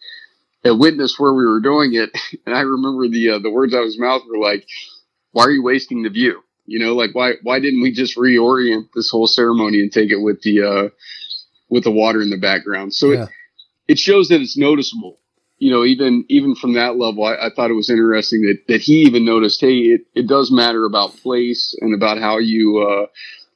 and 0.64 0.80
witnessed 0.80 1.20
where 1.20 1.34
we 1.34 1.46
were 1.46 1.60
doing 1.60 1.94
it. 1.94 2.10
And 2.48 2.56
I 2.56 2.62
remember 2.62 3.08
the 3.08 3.32
uh, 3.32 3.40
the 3.40 3.52
words 3.52 3.74
out 3.74 3.82
of 3.82 3.86
his 3.86 4.00
mouth 4.00 4.24
were 4.28 4.40
like, 4.40 4.66
"Why 5.32 5.44
are 5.44 5.52
you 5.52 5.64
wasting 5.64 6.02
the 6.02 6.10
view? 6.10 6.42
You 6.66 6.80
know, 6.80 6.96
like 6.96 7.14
why 7.14 7.34
why 7.44 7.60
didn't 7.60 7.82
we 7.82 7.92
just 7.92 8.18
reorient 8.18 8.90
this 8.96 9.10
whole 9.10 9.28
ceremony 9.28 9.80
and 9.82 9.92
take 9.92 10.12
it 10.12 10.22
with 10.22 10.42
the 10.42 10.62
uh, 10.62 10.90
with 11.70 11.84
the 11.84 11.92
water 11.92 12.22
in 12.22 12.30
the 12.30 12.38
background. 12.38 12.94
So 12.94 13.12
yeah. 13.12 13.24
it, 13.24 13.30
it 13.88 14.00
shows 14.00 14.30
that 14.30 14.42
it's 14.42 14.58
noticeable. 14.58 15.20
You 15.58 15.72
know, 15.72 15.86
even 15.86 16.26
even 16.28 16.56
from 16.56 16.74
that 16.74 16.98
level, 16.98 17.24
I, 17.24 17.48
I, 17.48 17.50
thought 17.56 17.72
it 17.72 17.76
was 17.76 17.90
interesting 17.90 18.42
that, 18.42 18.68
that 18.68 18.82
he 18.82 19.04
even 19.04 19.24
noticed, 19.24 19.62
hey, 19.62 19.78
it, 19.78 20.02
it 20.14 20.28
does 20.28 20.52
matter 20.52 20.84
about 20.84 21.16
place 21.16 21.78
and 21.80 21.94
about 21.94 22.18
how 22.18 22.40
you 22.40 22.80
uh, 22.80 23.06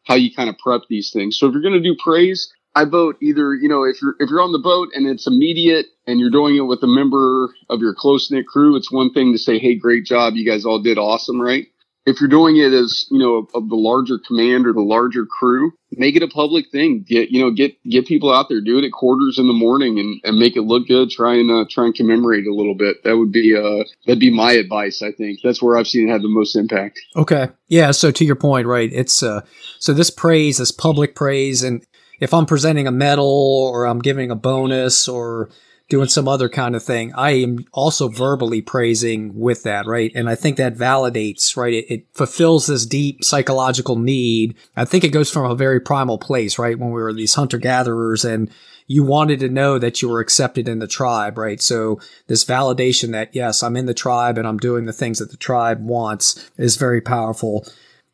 how 0.05 0.15
you 0.15 0.33
kind 0.33 0.49
of 0.49 0.57
prep 0.57 0.81
these 0.89 1.11
things. 1.11 1.37
So 1.37 1.47
if 1.47 1.53
you're 1.53 1.61
going 1.61 1.73
to 1.73 1.81
do 1.81 1.97
praise, 2.01 2.53
I 2.73 2.85
vote 2.85 3.17
either 3.21 3.53
you 3.53 3.67
know 3.67 3.83
if 3.83 4.01
you're 4.01 4.15
if 4.19 4.29
you're 4.29 4.41
on 4.41 4.53
the 4.53 4.59
boat 4.59 4.89
and 4.93 5.07
it's 5.07 5.27
immediate 5.27 5.87
and 6.07 6.21
you're 6.21 6.29
doing 6.29 6.55
it 6.55 6.61
with 6.61 6.81
a 6.83 6.87
member 6.87 7.53
of 7.69 7.81
your 7.81 7.93
close 7.93 8.31
knit 8.31 8.47
crew, 8.47 8.77
it's 8.77 8.91
one 8.91 9.11
thing 9.11 9.33
to 9.33 9.37
say, 9.37 9.59
hey, 9.59 9.75
great 9.75 10.05
job, 10.05 10.35
you 10.35 10.49
guys 10.49 10.65
all 10.65 10.81
did 10.81 10.97
awesome, 10.97 11.39
right? 11.39 11.67
If 12.09 12.19
you're 12.19 12.29
doing 12.29 12.57
it 12.57 12.73
as 12.73 13.05
you 13.09 13.19
know 13.19 13.47
of 13.53 13.69
the 13.69 13.75
larger 13.75 14.19
command 14.25 14.67
or 14.67 14.73
the 14.73 14.81
larger 14.81 15.25
crew 15.25 15.71
make 15.91 16.15
it 16.15 16.23
a 16.23 16.27
public 16.27 16.65
thing. 16.71 17.05
Get 17.07 17.29
you 17.29 17.41
know 17.41 17.51
get 17.51 17.81
get 17.83 18.05
people 18.05 18.33
out 18.33 18.47
there 18.49 18.61
do 18.61 18.77
it 18.77 18.85
at 18.85 18.91
quarters 18.91 19.39
in 19.39 19.47
the 19.47 19.53
morning 19.53 19.99
and, 19.99 20.19
and 20.23 20.37
make 20.37 20.55
it 20.55 20.61
look 20.61 20.87
good. 20.87 21.09
Try 21.09 21.35
and 21.35 21.49
uh, 21.49 21.65
try 21.69 21.85
and 21.85 21.95
commemorate 21.95 22.45
a 22.45 22.53
little 22.53 22.75
bit. 22.75 23.03
That 23.03 23.17
would 23.17 23.31
be 23.31 23.55
uh 23.55 23.83
that'd 24.05 24.19
be 24.19 24.33
my 24.33 24.53
advice 24.53 25.01
i 25.01 25.11
think. 25.11 25.39
That's 25.43 25.61
where 25.61 25.77
i've 25.77 25.87
seen 25.87 26.09
it 26.09 26.11
have 26.11 26.21
the 26.21 26.29
most 26.29 26.55
impact. 26.55 26.99
Okay. 27.15 27.49
Yeah 27.67 27.91
so 27.91 28.11
to 28.11 28.25
your 28.25 28.35
point 28.35 28.67
right 28.67 28.91
it's 28.91 29.23
uh 29.23 29.41
so 29.79 29.93
this 29.93 30.09
praise 30.09 30.57
this 30.57 30.71
public 30.71 31.15
praise 31.15 31.63
and 31.63 31.85
if 32.19 32.33
i'm 32.33 32.45
presenting 32.45 32.87
a 32.87 32.91
medal 32.91 33.69
or 33.71 33.85
i'm 33.85 33.99
giving 33.99 34.31
a 34.31 34.35
bonus 34.35 35.07
or 35.07 35.49
doing 35.89 36.07
some 36.07 36.27
other 36.27 36.47
kind 36.47 36.75
of 36.75 36.83
thing, 36.83 37.11
I 37.15 37.31
am 37.31 37.65
also 37.73 38.07
verbally 38.07 38.61
praising 38.61 39.35
with 39.35 39.63
that, 39.63 39.87
right? 39.87 40.11
And 40.13 40.29
I 40.29 40.35
think 40.35 40.57
that 40.57 40.75
validates, 40.75 41.57
right? 41.57 41.73
It, 41.73 41.91
it, 41.91 42.05
fulfills 42.13 42.67
this 42.67 42.85
deep 42.85 43.23
psychological 43.23 43.97
need. 43.97 44.55
I 44.77 44.85
think 44.85 45.03
it 45.03 45.09
goes 45.09 45.31
from 45.31 45.49
a 45.49 45.55
very 45.55 45.79
primal 45.79 46.19
place, 46.19 46.59
right? 46.59 46.77
When 46.77 46.91
we 46.91 47.01
were 47.01 47.11
these 47.11 47.33
hunter 47.33 47.57
gatherers 47.57 48.23
and 48.23 48.51
you 48.85 49.03
wanted 49.03 49.39
to 49.39 49.49
know 49.49 49.79
that 49.79 50.01
you 50.01 50.09
were 50.09 50.19
accepted 50.19 50.67
in 50.67 50.79
the 50.79 50.87
tribe, 50.87 51.37
right? 51.37 51.61
So 51.61 51.99
this 52.27 52.45
validation 52.45 53.11
that, 53.11 53.33
yes, 53.33 53.63
I'm 53.63 53.75
in 53.75 53.85
the 53.85 53.93
tribe 53.93 54.37
and 54.37 54.47
I'm 54.47 54.57
doing 54.57 54.85
the 54.85 54.93
things 54.93 55.19
that 55.19 55.31
the 55.31 55.37
tribe 55.37 55.83
wants 55.83 56.49
is 56.57 56.75
very 56.75 57.01
powerful. 57.01 57.65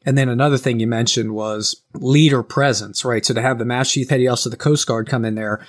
And 0.06 0.18
then 0.18 0.30
another 0.30 0.58
thing 0.58 0.80
you 0.80 0.88
mentioned 0.88 1.34
was 1.34 1.82
leader 1.94 2.44
presence, 2.44 3.04
right? 3.04 3.26
So 3.26 3.34
to 3.34 3.42
have 3.42 3.58
the 3.58 3.66
Master 3.66 3.96
Chief 3.96 4.10
Petty 4.10 4.28
Officer 4.28 4.50
of 4.50 4.52
the 4.52 4.58
Coast 4.58 4.86
Guard 4.88 5.10
come 5.10 5.26
in 5.26 5.36
there, 5.36 5.66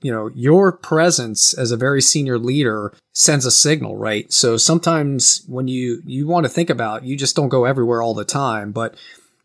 you 0.00 0.10
know, 0.12 0.30
your 0.34 0.72
presence 0.72 1.52
as 1.54 1.70
a 1.70 1.76
very 1.76 2.00
senior 2.00 2.38
leader 2.38 2.92
sends 3.12 3.44
a 3.44 3.50
signal, 3.50 3.96
right? 3.96 4.32
So 4.32 4.56
sometimes 4.56 5.44
when 5.46 5.68
you, 5.68 6.02
you 6.06 6.26
want 6.26 6.44
to 6.44 6.50
think 6.50 6.70
about, 6.70 7.04
you 7.04 7.16
just 7.16 7.36
don't 7.36 7.48
go 7.48 7.64
everywhere 7.64 8.02
all 8.02 8.14
the 8.14 8.24
time, 8.24 8.72
but 8.72 8.96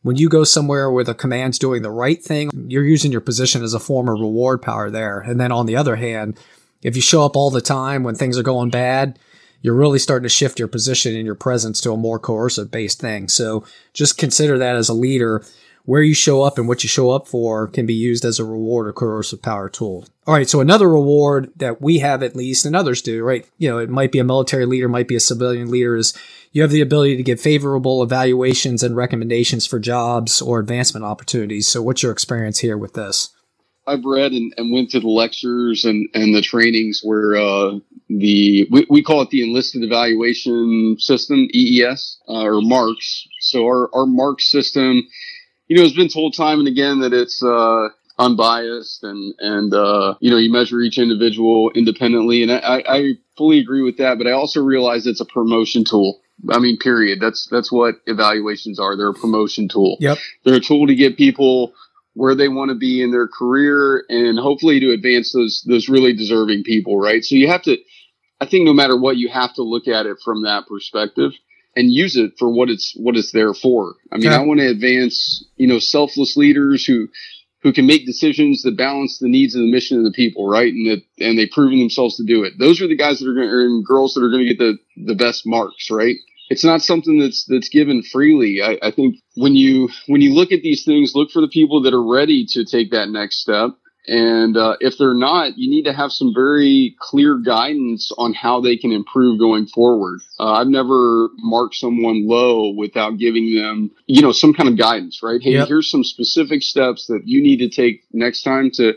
when 0.01 0.15
you 0.15 0.29
go 0.29 0.43
somewhere 0.43 0.91
where 0.91 1.03
the 1.03 1.15
command's 1.15 1.59
doing 1.59 1.81
the 1.81 1.91
right 1.91 2.23
thing, 2.23 2.51
you're 2.67 2.85
using 2.85 3.11
your 3.11 3.21
position 3.21 3.63
as 3.63 3.73
a 3.73 3.79
form 3.79 4.07
of 4.07 4.19
reward 4.19 4.61
power 4.61 4.89
there. 4.89 5.19
And 5.19 5.39
then 5.39 5.51
on 5.51 5.65
the 5.65 5.75
other 5.75 5.95
hand, 5.95 6.39
if 6.83 6.95
you 6.95 7.01
show 7.01 7.25
up 7.25 7.35
all 7.35 7.49
the 7.49 7.59
time 7.59 8.03
when 8.03 8.15
things 8.15 8.37
are 8.37 8.43
going 8.43 8.69
bad, 8.69 9.17
you're 9.61 9.73
really 9.73 9.97
starting 9.97 10.23
to 10.23 10.29
shift 10.29 10.59
your 10.59 10.67
position 10.67 11.15
and 11.15 11.25
your 11.25 11.33
presence 11.33 11.81
to 11.81 11.91
a 11.91 11.97
more 11.97 12.19
coercive 12.19 12.69
based 12.69 13.01
thing. 13.01 13.27
So 13.27 13.65
just 13.93 14.19
consider 14.19 14.59
that 14.59 14.75
as 14.75 14.89
a 14.89 14.93
leader 14.93 15.43
where 15.85 16.01
you 16.01 16.13
show 16.13 16.41
up 16.41 16.57
and 16.57 16.67
what 16.67 16.83
you 16.83 16.89
show 16.89 17.11
up 17.11 17.27
for 17.27 17.67
can 17.67 17.85
be 17.85 17.93
used 17.93 18.25
as 18.25 18.39
a 18.39 18.43
reward 18.43 18.87
or 18.87 18.93
coercive 18.93 19.41
power 19.41 19.69
tool. 19.69 20.07
All 20.25 20.33
right. 20.33 20.49
So 20.49 20.59
another 20.59 20.89
reward 20.89 21.51
that 21.55 21.81
we 21.81 21.99
have 21.99 22.23
at 22.23 22.35
least 22.35 22.65
and 22.65 22.75
others 22.75 23.01
do, 23.01 23.23
right? 23.23 23.47
You 23.57 23.69
know, 23.69 23.77
it 23.77 23.89
might 23.89 24.11
be 24.11 24.19
a 24.19 24.23
military 24.23 24.65
leader, 24.65 24.89
might 24.89 25.07
be 25.07 25.15
a 25.15 25.19
civilian 25.19 25.69
leader 25.69 25.95
is 25.95 26.13
you 26.51 26.63
have 26.63 26.71
the 26.71 26.81
ability 26.81 27.17
to 27.17 27.23
give 27.23 27.39
favorable 27.39 28.01
evaluations 28.01 28.81
and 28.81 28.95
recommendations 28.95 29.67
for 29.67 29.77
jobs 29.77 30.41
or 30.41 30.59
advancement 30.59 31.05
opportunities. 31.05 31.67
So 31.67 31.81
what's 31.81 32.01
your 32.01 32.11
experience 32.11 32.59
here 32.59 32.77
with 32.77 32.93
this? 32.93 33.29
I've 33.87 34.03
read 34.03 34.31
and, 34.31 34.51
and 34.57 34.71
went 34.71 34.89
to 34.91 34.99
the 34.99 35.07
lectures 35.07 35.85
and, 35.85 36.09
and 36.15 36.33
the 36.33 36.41
trainings 36.41 37.01
where 37.03 37.35
uh, 37.35 37.77
the 38.09 38.67
we, 38.71 38.87
we 38.89 39.03
call 39.03 39.21
it 39.21 39.29
the 39.29 39.43
enlisted 39.43 39.83
evaluation 39.83 40.95
system 40.97 41.47
EES 41.53 42.19
uh, 42.27 42.45
or 42.45 42.61
marks. 42.61 43.27
So 43.41 43.65
our 43.65 43.89
our 43.93 44.07
mark 44.07 44.41
system 44.41 45.03
you 45.67 45.77
know, 45.77 45.83
it's 45.83 45.95
been 45.95 46.09
told 46.09 46.35
time 46.35 46.59
and 46.59 46.67
again 46.67 46.99
that 46.99 47.13
it's 47.13 47.43
uh, 47.43 47.89
unbiased 48.17 49.03
and 49.03 49.33
and 49.39 49.73
uh, 49.73 50.15
you 50.19 50.29
know 50.31 50.37
you 50.37 50.51
measure 50.51 50.79
each 50.81 50.97
individual 50.97 51.71
independently, 51.75 52.43
and 52.43 52.51
I, 52.51 52.83
I 52.87 53.13
fully 53.37 53.59
agree 53.59 53.81
with 53.81 53.97
that. 53.97 54.17
But 54.17 54.27
I 54.27 54.31
also 54.31 54.61
realize 54.61 55.05
it's 55.05 55.21
a 55.21 55.25
promotion 55.25 55.83
tool. 55.83 56.21
I 56.49 56.59
mean, 56.59 56.77
period. 56.77 57.19
That's 57.19 57.47
that's 57.49 57.71
what 57.71 57.95
evaluations 58.05 58.79
are. 58.79 58.95
They're 58.95 59.09
a 59.09 59.13
promotion 59.13 59.67
tool. 59.67 59.97
Yep. 59.99 60.17
They're 60.43 60.55
a 60.55 60.61
tool 60.61 60.87
to 60.87 60.95
get 60.95 61.17
people 61.17 61.73
where 62.13 62.35
they 62.35 62.47
want 62.47 62.69
to 62.69 62.75
be 62.75 63.01
in 63.01 63.11
their 63.11 63.27
career 63.27 64.05
and 64.07 64.39
hopefully 64.39 64.79
to 64.79 64.91
advance 64.91 65.33
those 65.33 65.63
those 65.67 65.89
really 65.89 66.13
deserving 66.13 66.63
people, 66.63 66.99
right? 66.99 67.23
So 67.23 67.35
you 67.35 67.47
have 67.47 67.63
to 67.63 67.77
I 68.39 68.45
think 68.45 68.65
no 68.65 68.73
matter 68.73 68.97
what 68.99 69.17
you 69.17 69.29
have 69.29 69.53
to 69.55 69.63
look 69.63 69.87
at 69.87 70.05
it 70.05 70.17
from 70.23 70.43
that 70.43 70.67
perspective 70.67 71.31
and 71.75 71.91
use 71.91 72.15
it 72.15 72.33
for 72.39 72.49
what 72.49 72.69
it's 72.69 72.93
what 72.95 73.15
it's 73.15 73.31
there 73.31 73.53
for. 73.53 73.95
I 74.11 74.17
mean, 74.17 74.31
I 74.31 74.43
want 74.43 74.59
to 74.59 74.67
advance, 74.69 75.43
you 75.57 75.67
know, 75.67 75.79
selfless 75.79 76.37
leaders 76.37 76.85
who 76.85 77.07
who 77.61 77.73
can 77.73 77.87
make 77.87 78.05
decisions 78.05 78.61
that 78.61 78.77
balance 78.77 79.17
the 79.17 79.27
needs 79.27 79.55
of 79.55 79.61
the 79.61 79.71
mission 79.71 79.97
of 79.97 80.03
the 80.03 80.11
people, 80.11 80.47
right? 80.47 80.71
And 80.71 80.85
that 80.87 81.01
and 81.19 81.37
they've 81.37 81.49
proven 81.51 81.79
themselves 81.79 82.15
to 82.17 82.23
do 82.23 82.43
it. 82.43 82.53
Those 82.59 82.81
are 82.81 82.87
the 82.87 82.95
guys 82.95 83.19
that 83.19 83.29
are 83.29 83.33
going 83.33 83.47
to 83.47 83.53
earn 83.53 83.83
girls 83.83 84.13
that 84.13 84.23
are 84.23 84.29
going 84.29 84.47
to 84.47 84.53
get 84.53 84.59
the 84.59 84.77
the 85.05 85.15
best 85.15 85.45
marks, 85.45 85.89
right? 85.89 86.15
It's 86.49 86.63
not 86.63 86.81
something 86.83 87.19
that's 87.19 87.43
that's 87.45 87.69
given 87.69 88.03
freely. 88.03 88.61
I, 88.61 88.77
I 88.81 88.91
think 88.91 89.15
when 89.35 89.55
you 89.55 89.89
when 90.07 90.21
you 90.21 90.33
look 90.33 90.51
at 90.51 90.61
these 90.61 90.85
things, 90.85 91.15
look 91.15 91.31
for 91.31 91.41
the 91.41 91.47
people 91.47 91.81
that 91.81 91.93
are 91.93 92.03
ready 92.03 92.45
to 92.51 92.65
take 92.65 92.91
that 92.91 93.09
next 93.09 93.41
step 93.41 93.71
and 94.07 94.55
uh, 94.55 94.77
if 94.79 94.97
they're 94.97 95.13
not, 95.13 95.57
you 95.57 95.69
need 95.69 95.83
to 95.83 95.93
have 95.93 96.11
some 96.11 96.33
very 96.33 96.95
clear 96.99 97.37
guidance 97.37 98.11
on 98.17 98.33
how 98.33 98.61
they 98.61 98.77
can 98.77 98.91
improve 98.91 99.39
going 99.39 99.67
forward. 99.67 100.19
Uh, 100.39 100.53
I've 100.53 100.67
never 100.67 101.29
marked 101.37 101.75
someone 101.75 102.27
low 102.27 102.69
without 102.69 103.17
giving 103.17 103.55
them, 103.55 103.91
you 104.05 104.21
know, 104.21 104.31
some 104.31 104.53
kind 104.53 104.69
of 104.69 104.77
guidance, 104.77 105.21
right? 105.23 105.41
Hey, 105.41 105.53
yep. 105.53 105.67
here's 105.67 105.89
some 105.89 106.03
specific 106.03 106.61
steps 106.61 107.07
that 107.07 107.21
you 107.25 107.41
need 107.41 107.57
to 107.57 107.69
take 107.69 108.03
next 108.13 108.43
time 108.43 108.69
to, 108.75 108.93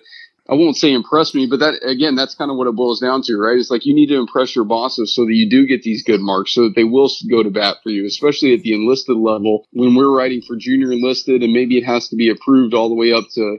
I 0.50 0.54
won't 0.54 0.76
say 0.76 0.92
impress 0.92 1.34
me, 1.34 1.46
but 1.46 1.60
that, 1.60 1.74
again, 1.82 2.14
that's 2.14 2.34
kind 2.34 2.50
of 2.50 2.56
what 2.56 2.68
it 2.68 2.74
boils 2.74 3.00
down 3.00 3.22
to, 3.22 3.36
right? 3.36 3.58
It's 3.58 3.70
like 3.70 3.86
you 3.86 3.94
need 3.94 4.08
to 4.08 4.18
impress 4.18 4.54
your 4.54 4.64
bosses 4.64 5.14
so 5.14 5.24
that 5.24 5.34
you 5.34 5.48
do 5.48 5.66
get 5.66 5.82
these 5.82 6.02
good 6.02 6.20
marks 6.20 6.52
so 6.52 6.62
that 6.64 6.74
they 6.74 6.84
will 6.84 7.10
go 7.30 7.42
to 7.42 7.50
bat 7.50 7.76
for 7.82 7.90
you, 7.90 8.06
especially 8.06 8.54
at 8.54 8.62
the 8.62 8.74
enlisted 8.74 9.16
level 9.16 9.66
when 9.72 9.94
we're 9.94 10.14
writing 10.14 10.42
for 10.42 10.56
junior 10.56 10.92
enlisted 10.92 11.42
and 11.42 11.52
maybe 11.52 11.78
it 11.78 11.84
has 11.84 12.08
to 12.08 12.16
be 12.16 12.30
approved 12.30 12.74
all 12.74 12.88
the 12.88 12.94
way 12.94 13.12
up 13.12 13.24
to, 13.34 13.58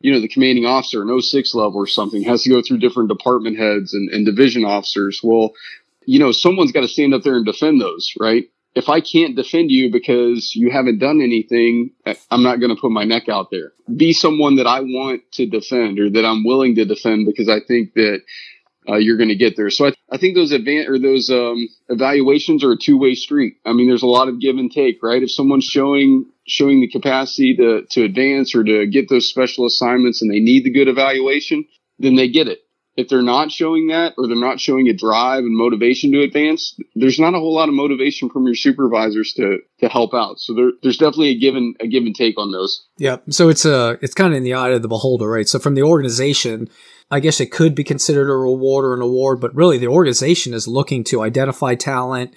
you 0.00 0.12
know, 0.12 0.20
the 0.20 0.28
commanding 0.28 0.66
officer, 0.66 1.02
an 1.02 1.20
06 1.20 1.54
level 1.54 1.76
or 1.76 1.86
something, 1.86 2.22
has 2.22 2.42
to 2.42 2.50
go 2.50 2.62
through 2.62 2.78
different 2.78 3.08
department 3.08 3.58
heads 3.58 3.94
and, 3.94 4.10
and 4.10 4.26
division 4.26 4.64
officers. 4.64 5.20
Well, 5.22 5.52
you 6.06 6.18
know, 6.18 6.32
someone's 6.32 6.72
got 6.72 6.82
to 6.82 6.88
stand 6.88 7.14
up 7.14 7.22
there 7.22 7.36
and 7.36 7.46
defend 7.46 7.80
those, 7.80 8.12
right? 8.20 8.44
If 8.74 8.88
I 8.88 9.00
can't 9.00 9.36
defend 9.36 9.70
you 9.70 9.90
because 9.90 10.54
you 10.54 10.70
haven't 10.70 10.98
done 10.98 11.22
anything, 11.22 11.90
eh, 12.06 12.14
I'm 12.30 12.42
not 12.42 12.58
going 12.58 12.74
to 12.74 12.80
put 12.80 12.90
my 12.90 13.04
neck 13.04 13.28
out 13.28 13.50
there. 13.50 13.72
Be 13.96 14.12
someone 14.12 14.56
that 14.56 14.66
I 14.66 14.80
want 14.80 15.22
to 15.32 15.46
defend 15.46 16.00
or 16.00 16.10
that 16.10 16.24
I'm 16.24 16.44
willing 16.44 16.74
to 16.74 16.84
defend 16.84 17.26
because 17.26 17.48
I 17.48 17.60
think 17.60 17.94
that 17.94 18.22
uh, 18.88 18.96
you're 18.96 19.16
going 19.16 19.28
to 19.28 19.34
get 19.34 19.56
there. 19.56 19.70
So 19.70 19.86
I, 19.86 19.92
I 20.10 20.18
think 20.18 20.34
those 20.34 20.52
advan- 20.52 20.88
or 20.88 20.98
those 20.98 21.30
um, 21.30 21.68
evaluations 21.88 22.64
are 22.64 22.72
a 22.72 22.76
two 22.78 22.98
way 22.98 23.14
street. 23.14 23.54
I 23.64 23.72
mean, 23.72 23.88
there's 23.88 24.02
a 24.02 24.06
lot 24.06 24.28
of 24.28 24.40
give 24.40 24.56
and 24.56 24.70
take, 24.70 25.02
right? 25.02 25.22
If 25.22 25.30
someone's 25.30 25.64
showing 25.64 26.26
showing 26.46 26.80
the 26.80 26.88
capacity 26.88 27.56
to 27.56 27.82
to 27.90 28.04
advance 28.04 28.54
or 28.54 28.64
to 28.64 28.86
get 28.86 29.08
those 29.08 29.28
special 29.28 29.66
assignments 29.66 30.22
and 30.22 30.30
they 30.30 30.40
need 30.40 30.64
the 30.64 30.72
good 30.72 30.88
evaluation, 30.88 31.64
then 31.98 32.16
they 32.16 32.28
get 32.28 32.48
it. 32.48 32.60
If 32.96 33.08
they're 33.08 33.22
not 33.22 33.50
showing 33.50 33.88
that 33.88 34.14
or 34.16 34.28
they're 34.28 34.36
not 34.36 34.60
showing 34.60 34.88
a 34.88 34.92
drive 34.92 35.40
and 35.40 35.56
motivation 35.56 36.12
to 36.12 36.22
advance, 36.22 36.78
there's 36.94 37.18
not 37.18 37.34
a 37.34 37.38
whole 37.38 37.54
lot 37.54 37.68
of 37.68 37.74
motivation 37.74 38.30
from 38.30 38.46
your 38.46 38.54
supervisors 38.54 39.32
to 39.34 39.58
to 39.80 39.88
help 39.88 40.14
out. 40.14 40.38
So 40.38 40.54
there, 40.54 40.70
there's 40.82 40.98
definitely 40.98 41.30
a 41.30 41.38
given 41.38 41.74
a 41.80 41.88
give 41.88 42.04
and 42.04 42.14
take 42.14 42.38
on 42.38 42.52
those. 42.52 42.86
Yeah. 42.96 43.16
So 43.30 43.48
it's 43.48 43.64
a 43.64 43.76
uh, 43.76 43.96
it's 44.00 44.14
kind 44.14 44.32
of 44.32 44.36
in 44.36 44.44
the 44.44 44.54
eye 44.54 44.70
of 44.70 44.82
the 44.82 44.88
beholder, 44.88 45.28
right? 45.28 45.48
So 45.48 45.58
from 45.58 45.74
the 45.74 45.82
organization, 45.82 46.68
I 47.10 47.20
guess 47.20 47.40
it 47.40 47.50
could 47.50 47.74
be 47.74 47.84
considered 47.84 48.30
a 48.30 48.36
reward 48.36 48.84
or 48.84 48.94
an 48.94 49.02
award, 49.02 49.40
but 49.40 49.54
really 49.54 49.78
the 49.78 49.88
organization 49.88 50.54
is 50.54 50.68
looking 50.68 51.04
to 51.04 51.22
identify 51.22 51.74
talent, 51.74 52.34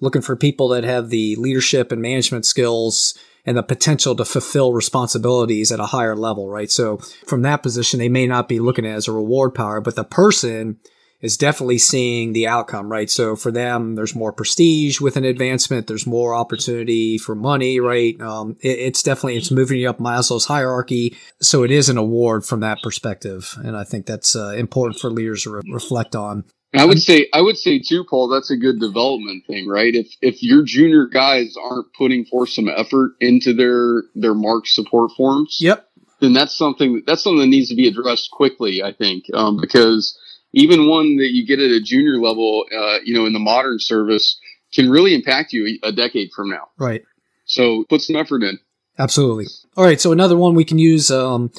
looking 0.00 0.22
for 0.22 0.36
people 0.36 0.68
that 0.68 0.84
have 0.84 1.08
the 1.08 1.36
leadership 1.36 1.90
and 1.92 2.02
management 2.02 2.46
skills 2.46 3.18
and 3.46 3.56
the 3.56 3.62
potential 3.62 4.14
to 4.16 4.24
fulfill 4.24 4.72
responsibilities 4.72 5.70
at 5.70 5.80
a 5.80 5.86
higher 5.86 6.16
level, 6.16 6.48
right? 6.48 6.70
So 6.70 6.98
from 7.26 7.42
that 7.42 7.62
position, 7.62 7.98
they 7.98 8.08
may 8.08 8.26
not 8.26 8.48
be 8.48 8.58
looking 8.58 8.86
at 8.86 8.92
it 8.92 8.96
as 8.96 9.08
a 9.08 9.12
reward 9.12 9.54
power, 9.54 9.80
but 9.80 9.96
the 9.96 10.04
person 10.04 10.78
is 11.20 11.38
definitely 11.38 11.78
seeing 11.78 12.34
the 12.34 12.46
outcome, 12.46 12.92
right? 12.92 13.08
So 13.08 13.34
for 13.34 13.50
them, 13.50 13.94
there's 13.94 14.14
more 14.14 14.32
prestige 14.32 15.00
with 15.00 15.16
an 15.16 15.24
advancement. 15.24 15.86
There's 15.86 16.06
more 16.06 16.34
opportunity 16.34 17.16
for 17.16 17.34
money, 17.34 17.80
right? 17.80 18.20
Um, 18.20 18.56
it, 18.60 18.78
it's 18.78 19.02
definitely, 19.02 19.38
it's 19.38 19.50
moving 19.50 19.80
you 19.80 19.88
up 19.88 19.98
Maslow's 19.98 20.44
hierarchy. 20.44 21.16
So 21.40 21.62
it 21.62 21.70
is 21.70 21.88
an 21.88 21.96
award 21.96 22.44
from 22.44 22.60
that 22.60 22.82
perspective. 22.82 23.54
And 23.64 23.74
I 23.74 23.84
think 23.84 24.04
that's 24.04 24.36
uh, 24.36 24.48
important 24.50 25.00
for 25.00 25.10
leaders 25.10 25.44
to 25.44 25.54
re- 25.54 25.62
reflect 25.72 26.14
on. 26.14 26.44
And 26.74 26.80
I 26.80 26.86
would 26.86 27.00
say, 27.00 27.28
I 27.32 27.40
would 27.40 27.56
say 27.56 27.78
too, 27.78 28.02
Paul, 28.02 28.26
that's 28.26 28.50
a 28.50 28.56
good 28.56 28.80
development 28.80 29.46
thing, 29.46 29.68
right? 29.68 29.94
If 29.94 30.08
if 30.20 30.42
your 30.42 30.64
junior 30.64 31.06
guys 31.06 31.54
aren't 31.56 31.86
putting 31.96 32.24
forth 32.24 32.48
some 32.48 32.68
effort 32.68 33.12
into 33.20 33.54
their 33.54 34.02
their 34.16 34.34
mark 34.34 34.66
support 34.66 35.12
forms, 35.16 35.58
yep, 35.60 35.88
then 36.20 36.32
that's 36.32 36.58
something 36.58 37.04
that's 37.06 37.22
something 37.22 37.38
that 37.42 37.46
needs 37.46 37.68
to 37.68 37.76
be 37.76 37.86
addressed 37.86 38.32
quickly. 38.32 38.82
I 38.82 38.92
think 38.92 39.26
um, 39.34 39.60
because 39.60 40.18
even 40.52 40.88
one 40.88 41.16
that 41.18 41.30
you 41.30 41.46
get 41.46 41.60
at 41.60 41.70
a 41.70 41.80
junior 41.80 42.18
level, 42.18 42.64
uh, 42.76 42.98
you 43.04 43.14
know, 43.14 43.24
in 43.24 43.34
the 43.34 43.38
modern 43.38 43.78
service, 43.78 44.36
can 44.72 44.90
really 44.90 45.14
impact 45.14 45.52
you 45.52 45.78
a 45.84 45.92
decade 45.92 46.32
from 46.34 46.50
now. 46.50 46.70
Right. 46.76 47.04
So 47.44 47.84
put 47.88 48.02
some 48.02 48.16
effort 48.16 48.42
in. 48.42 48.58
Absolutely. 48.98 49.46
All 49.76 49.84
right. 49.84 50.00
So 50.00 50.10
another 50.10 50.36
one 50.36 50.56
we 50.56 50.64
can 50.64 50.78
use. 50.78 51.08
Um, 51.12 51.52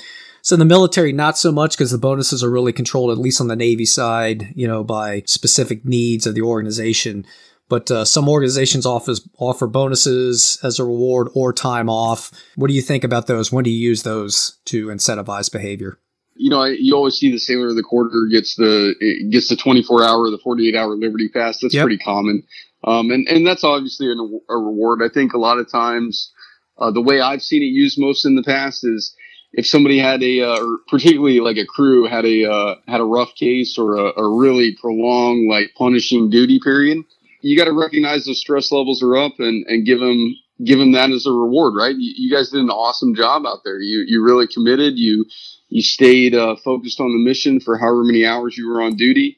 so 0.46 0.54
in 0.54 0.60
the 0.60 0.66
military, 0.66 1.12
not 1.12 1.40
so 1.40 1.52
much 1.52 1.76
because 1.76 1.90
the 1.90 1.98
bonuses 1.98 2.44
are 2.44 2.52
really 2.52 2.72
controlled, 2.72 3.10
at 3.10 3.18
least 3.18 3.42
on 3.42 3.48
the 3.48 3.56
Navy 3.56 3.84
side, 3.84 4.54
you 4.54 4.68
know, 4.68 4.84
by 4.84 5.24
specific 5.26 5.84
needs 5.84 6.28
of 6.28 6.36
the 6.36 6.44
organization. 6.44 7.26
but 7.68 7.90
uh, 7.90 8.06
some 8.06 8.30
organizations 8.30 8.86
offers, 8.86 9.28
offer 9.40 9.66
bonuses 9.66 10.60
as 10.62 10.78
a 10.78 10.84
reward 10.84 11.30
or 11.34 11.52
time 11.52 11.90
off. 11.90 12.32
What 12.58 12.68
do 12.68 12.76
you 12.76 12.84
think 12.84 13.04
about 13.04 13.26
those? 13.26 13.52
When 13.52 13.64
do 13.64 13.72
you 13.72 13.90
use 13.90 14.04
those 14.04 14.60
to 14.66 14.90
incentivize 14.90 15.52
behavior? 15.52 15.98
You 16.36 16.52
know, 16.52 16.64
you 16.66 16.96
always 16.96 17.16
see 17.16 17.32
the 17.32 17.40
sailor 17.40 17.70
of 17.70 17.76
the 17.76 17.82
quarter 17.82 18.28
gets 18.32 18.56
the 18.56 18.94
gets 19.32 19.50
the 19.50 19.56
24 19.56 20.04
hour, 20.04 20.30
the 20.30 20.38
48 20.38 20.76
hour 20.76 20.96
Liberty 20.96 21.28
Pass. 21.28 21.58
That's 21.60 21.74
yep. 21.74 21.86
pretty 21.86 21.98
common, 21.98 22.44
um, 22.84 23.10
and 23.10 23.28
and 23.28 23.48
that's 23.48 23.64
obviously 23.64 24.10
a, 24.10 24.12
a 24.12 24.58
reward. 24.60 25.00
I 25.04 25.12
think 25.12 25.34
a 25.34 25.40
lot 25.40 25.58
of 25.58 25.72
times, 25.72 26.32
uh, 26.78 26.92
the 26.92 27.02
way 27.02 27.20
I've 27.20 27.42
seen 27.42 27.64
it 27.64 27.74
used 27.74 27.98
most 27.98 28.26
in 28.26 28.36
the 28.36 28.44
past 28.44 28.84
is 28.86 29.16
if 29.58 29.66
somebody 29.66 29.98
had 29.98 30.22
a, 30.22 30.42
uh, 30.42 30.66
particularly 30.88 31.40
like 31.40 31.58
a 31.58 31.66
crew 31.66 32.08
had 32.08 32.26
a 32.26 32.52
uh, 32.52 32.76
had 32.88 33.02
a 33.02 33.06
rough 33.06 33.34
case 33.36 33.78
or 33.78 33.96
a, 33.96 34.12
a 34.18 34.28
really 34.28 34.76
prolonged 34.76 35.50
like 35.50 35.74
punishing 35.78 36.30
duty 36.30 36.60
period 36.64 37.04
you 37.46 37.56
got 37.56 37.66
to 37.66 37.74
recognize 37.74 38.26
the 38.26 38.34
stress 38.34 38.72
levels 38.72 39.04
are 39.04 39.16
up 39.16 39.34
and, 39.38 39.68
and 39.68 39.86
give 39.86 40.00
them 40.00 40.36
give 40.64 40.80
them 40.80 40.94
that 40.94 41.12
as 41.12 41.28
a 41.28 41.32
reward, 41.32 41.76
right? 41.76 41.96
You, 41.96 42.14
you, 42.18 42.36
guys 42.36 42.50
did 42.50 42.62
an 42.62 42.72
awesome 42.72 43.14
job 43.14 43.46
out 43.46 43.60
there. 43.64 43.80
You 43.80 44.04
you 44.08 44.24
really 44.24 44.48
committed. 44.48 44.98
You 44.98 45.26
you 45.70 45.84
stayed 45.84 46.34
uh, 46.34 46.56
focused 46.64 47.00
on 47.00 47.12
the 47.12 47.24
mission 47.24 47.60
for 47.60 47.78
however 47.78 48.04
many 48.04 48.26
hours 48.26 48.58
you 48.58 48.68
were 48.68 48.82
on 48.82 48.96
duty, 48.96 49.38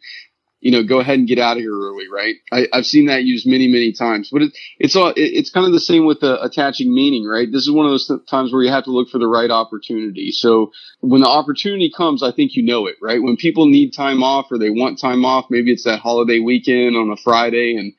you 0.60 0.72
know, 0.72 0.84
go 0.84 1.00
ahead 1.00 1.20
and 1.20 1.28
get 1.28 1.38
out 1.38 1.58
of 1.58 1.62
here 1.62 1.74
early, 1.74 2.06
right? 2.12 2.36
I, 2.52 2.68
have 2.74 2.86
seen 2.86 3.06
that 3.08 3.24
used 3.24 3.46
many, 3.48 3.68
many 3.68 3.94
times, 3.94 4.30
but 4.32 4.42
it, 4.42 4.58
it's 4.80 4.96
all, 4.96 5.10
it, 5.10 5.16
it's 5.18 5.52
kind 5.52 5.68
of 5.68 5.72
the 5.72 5.80
same 5.80 6.06
with 6.06 6.20
the 6.20 6.42
attaching 6.42 6.94
meaning, 6.94 7.26
right? 7.26 7.48
This 7.52 7.64
is 7.64 7.72
one 7.72 7.86
of 7.86 7.92
those 7.92 8.12
times 8.28 8.52
where 8.52 8.64
you 8.64 8.72
have 8.72 8.86
to 8.86 8.92
look 8.92 9.10
for 9.10 9.20
the 9.20 9.28
right 9.28 9.52
opportunity. 9.52 10.32
So 10.32 10.72
when 11.02 11.22
the 11.22 11.28
opportunity 11.28 11.92
comes, 11.96 12.24
I 12.24 12.32
think 12.32 12.56
you 12.56 12.64
know 12.64 12.88
it, 12.88 12.96
right? 13.02 13.22
When 13.22 13.38
people 13.38 13.68
need 13.68 13.92
time 13.92 14.24
off 14.24 14.48
or 14.52 14.58
they 14.58 14.72
want 14.72 15.00
time 15.00 15.26
off, 15.26 15.46
maybe 15.50 15.72
it's 15.72 15.84
that 15.84 16.00
holiday 16.00 16.40
weekend 16.40 16.96
on 16.96 17.12
a 17.12 17.18
Friday 17.18 17.76
and 17.78 17.94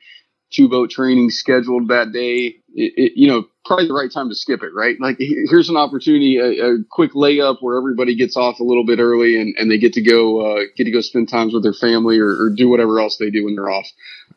two 0.51 0.67
boat 0.67 0.89
training 0.89 1.29
scheduled 1.29 1.87
that 1.89 2.11
day. 2.11 2.58
It, 2.75 2.93
it, 2.97 3.11
you 3.15 3.27
know, 3.27 3.45
probably 3.65 3.87
the 3.87 3.93
right 3.93 4.11
time 4.11 4.29
to 4.29 4.35
skip 4.35 4.63
it, 4.63 4.71
right? 4.73 4.95
Like 4.99 5.17
here's 5.19 5.69
an 5.69 5.77
opportunity, 5.77 6.37
a, 6.37 6.65
a, 6.65 6.77
quick 6.89 7.13
layup 7.13 7.57
where 7.61 7.77
everybody 7.77 8.15
gets 8.15 8.37
off 8.37 8.59
a 8.59 8.63
little 8.63 8.85
bit 8.85 8.99
early 8.99 9.39
and, 9.39 9.55
and 9.57 9.71
they 9.71 9.77
get 9.77 9.93
to 9.93 10.01
go 10.01 10.39
uh, 10.39 10.63
get 10.75 10.85
to 10.85 10.91
go 10.91 11.01
spend 11.01 11.29
times 11.29 11.53
with 11.53 11.63
their 11.63 11.73
family 11.73 12.19
or, 12.19 12.29
or, 12.29 12.49
do 12.49 12.69
whatever 12.69 12.99
else 12.99 13.17
they 13.17 13.29
do 13.29 13.45
when 13.45 13.55
they're 13.55 13.69
off. 13.69 13.87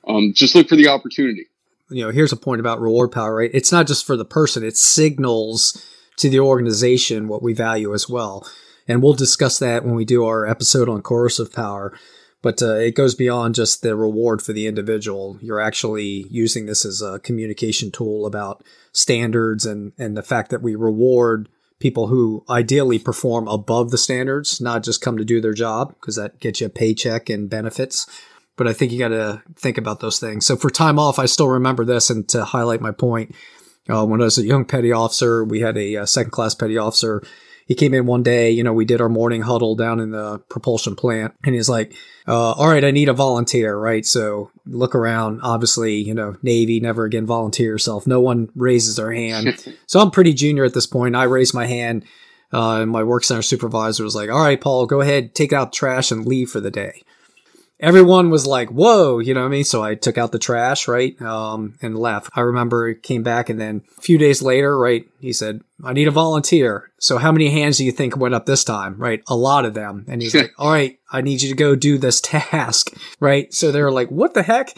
Um, 0.07 0.33
just 0.35 0.55
look 0.55 0.69
for 0.69 0.77
the 0.77 0.89
opportunity. 0.89 1.47
You 1.89 2.05
know, 2.05 2.11
here's 2.11 2.33
a 2.33 2.37
point 2.37 2.61
about 2.61 2.81
reward 2.81 3.13
power, 3.13 3.35
right? 3.37 3.51
It's 3.53 3.73
not 3.73 3.87
just 3.87 4.07
for 4.07 4.17
the 4.17 4.25
person; 4.25 4.65
it 4.65 4.77
signals 4.77 5.85
to 6.19 6.29
the 6.29 6.41
organization 6.41 7.29
what 7.29 7.43
we 7.43 7.53
value 7.53 7.95
as 7.95 8.09
well. 8.09 8.47
And 8.89 9.03
we'll 9.03 9.15
discuss 9.15 9.59
that 9.61 9.85
when 9.85 9.95
we 9.95 10.05
do 10.05 10.25
our 10.25 10.47
episode 10.47 10.89
on 10.89 11.03
coercive 11.03 11.53
power 11.53 11.93
but 12.43 12.61
uh, 12.61 12.75
it 12.75 12.95
goes 12.97 13.15
beyond 13.15 13.55
just 13.55 13.83
the 13.83 13.97
reward 13.97 14.43
for 14.43 14.53
the 14.53 14.67
individual. 14.67 15.39
You're 15.41 15.61
actually 15.61 16.27
using 16.29 16.67
this 16.67 16.85
as 16.85 17.01
a 17.01 17.21
communication 17.21 17.91
tool 17.91 18.27
about 18.27 18.65
standards 18.93 19.65
and, 19.65 19.93
and 19.97 20.17
the 20.17 20.23
fact 20.23 20.51
that 20.51 20.63
we 20.63 20.75
reward 20.75 21.49
people 21.79 22.09
who 22.09 22.45
ideally 22.49 22.99
perform 22.99 23.49
above 23.49 23.91
the 23.91 23.99
standards, 23.99 24.61
not 24.61 24.85
just 24.85 25.01
come 25.01 25.17
to 25.17 25.25
do 25.25 25.41
their 25.41 25.55
job, 25.55 25.95
because 25.95 26.17
that 26.17 26.39
gets 26.39 26.61
you 26.61 26.67
a 26.67 26.71
paycheck 26.71 27.29
and 27.29 27.49
benefits. 27.51 28.07
But 28.57 28.69
I 28.69 28.73
think 28.73 28.93
you 28.93 28.99
got 28.99 29.09
to 29.09 29.43
think 29.57 29.79
about 29.79 30.01
those 30.01 30.21
things. 30.21 30.47
So 30.47 30.57
for 30.57 30.71
time 30.71 30.99
off, 30.99 31.19
I 31.19 31.27
still 31.27 31.49
remember 31.49 31.85
this, 31.85 32.11
and 32.11 32.29
to 32.29 32.45
highlight 32.45 32.81
my 32.81 32.93
point, 32.93 33.35
uh, 33.89 34.05
when 34.07 34.21
I 34.21 34.25
was 34.25 34.39
a 34.39 34.47
young 34.47 34.65
petty 34.65 34.93
officer, 34.93 35.45
we 35.45 35.61
had 35.61 35.77
a, 35.77 35.95
a 35.97 36.07
second 36.07 36.31
class 36.31 36.55
petty 36.55 36.79
officer 36.79 37.23
he 37.73 37.75
came 37.75 37.95
in 37.95 38.05
one 38.05 38.23
day, 38.23 38.51
you 38.51 38.63
know, 38.63 38.75
we 38.75 38.85
did 38.85 39.01
our 39.01 39.09
morning 39.09 39.41
huddle 39.41 39.75
down 39.75 39.99
in 39.99 40.11
the 40.11 40.39
propulsion 40.51 40.95
plant 40.95 41.33
and 41.43 41.55
he's 41.55 41.71
like, 41.71 41.95
uh, 42.29 42.53
all 42.53 42.69
right, 42.69 42.85
I 42.85 42.91
need 42.91 43.09
a 43.09 43.15
volunteer, 43.15 43.75
right? 43.75 44.05
So 44.05 44.51
look 44.67 44.95
around, 44.95 45.41
obviously, 45.43 45.95
you 45.95 46.13
know, 46.13 46.37
Navy, 46.43 46.81
never 46.81 47.07
again 47.07 47.25
volunteer 47.25 47.69
yourself. 47.69 48.07
No 48.07 48.21
one 48.21 48.51
raises 48.55 48.97
their 48.97 49.11
hand. 49.11 49.75
so 49.87 50.01
I'm 50.01 50.11
pretty 50.11 50.35
junior 50.35 50.65
at 50.65 50.75
this 50.75 50.87
point. 50.87 51.17
I 51.17 51.25
raised 51.25 51.55
my 51.55 51.65
hand. 51.65 52.05
Uh, 52.53 52.83
and 52.83 52.91
my 52.91 53.03
work 53.03 53.25
center 53.25 53.41
supervisor 53.41 54.05
was 54.05 54.15
like, 54.15 54.29
all 54.29 54.43
right, 54.43 54.61
Paul, 54.61 54.85
go 54.85 55.01
ahead, 55.01 55.35
take 55.35 55.55
out 55.55 55.73
trash 55.73 56.11
and 56.11 56.27
leave 56.27 56.51
for 56.51 56.61
the 56.61 56.71
day 56.71 57.03
everyone 57.83 58.31
was 58.31 58.47
like, 58.47 58.69
whoa, 58.71 59.19
you 59.19 59.35
know 59.35 59.41
what 59.41 59.49
I 59.49 59.51
mean? 59.51 59.65
So 59.65 59.83
I 59.83 59.97
took 59.97 60.17
out 60.17 60.31
the 60.31 60.39
trash, 60.39 60.87
right? 60.87 61.21
Um, 61.21 61.75
and 61.83 61.99
left. 61.99 62.31
I 62.35 62.41
remember 62.41 62.89
it 62.89 63.03
came 63.03 63.25
back 63.25 63.51
and 63.51 63.61
then 63.61 63.83
a 63.99 64.01
few 64.01 64.17
days 64.17 64.41
later, 64.41 64.79
right? 64.79 65.05
He 65.19 65.33
said, 65.33 65.63
I 65.85 65.93
need 65.93 66.07
a 66.07 66.13
volunteer. 66.13 66.91
So 66.99 67.19
how 67.19 67.33
many 67.33 67.51
hands 67.51 67.79
do 67.79 67.85
you 67.85 67.91
think 67.91 68.17
went 68.17 68.35
up 68.35 68.47
this 68.47 68.63
time? 68.63 68.97
Right? 68.97 69.23
A 69.27 69.35
lot 69.35 69.65
of 69.65 69.75
them. 69.75 70.07
And 70.09 70.23
he's 70.23 70.35
like, 70.37 70.53
all 70.57 70.71
right, 70.71 70.99
I 71.11 71.21
need 71.21 71.43
you 71.43 71.51
to 71.51 71.57
go 71.57 71.75
do 71.75 71.99
this 71.99 72.21
task. 72.25 72.93
Right? 73.19 73.53
So 73.53 73.73
they 73.73 73.83
were 73.83 73.93
like, 73.93 74.11
what 74.11 74.35
the 74.35 74.45
heck? 74.45 74.73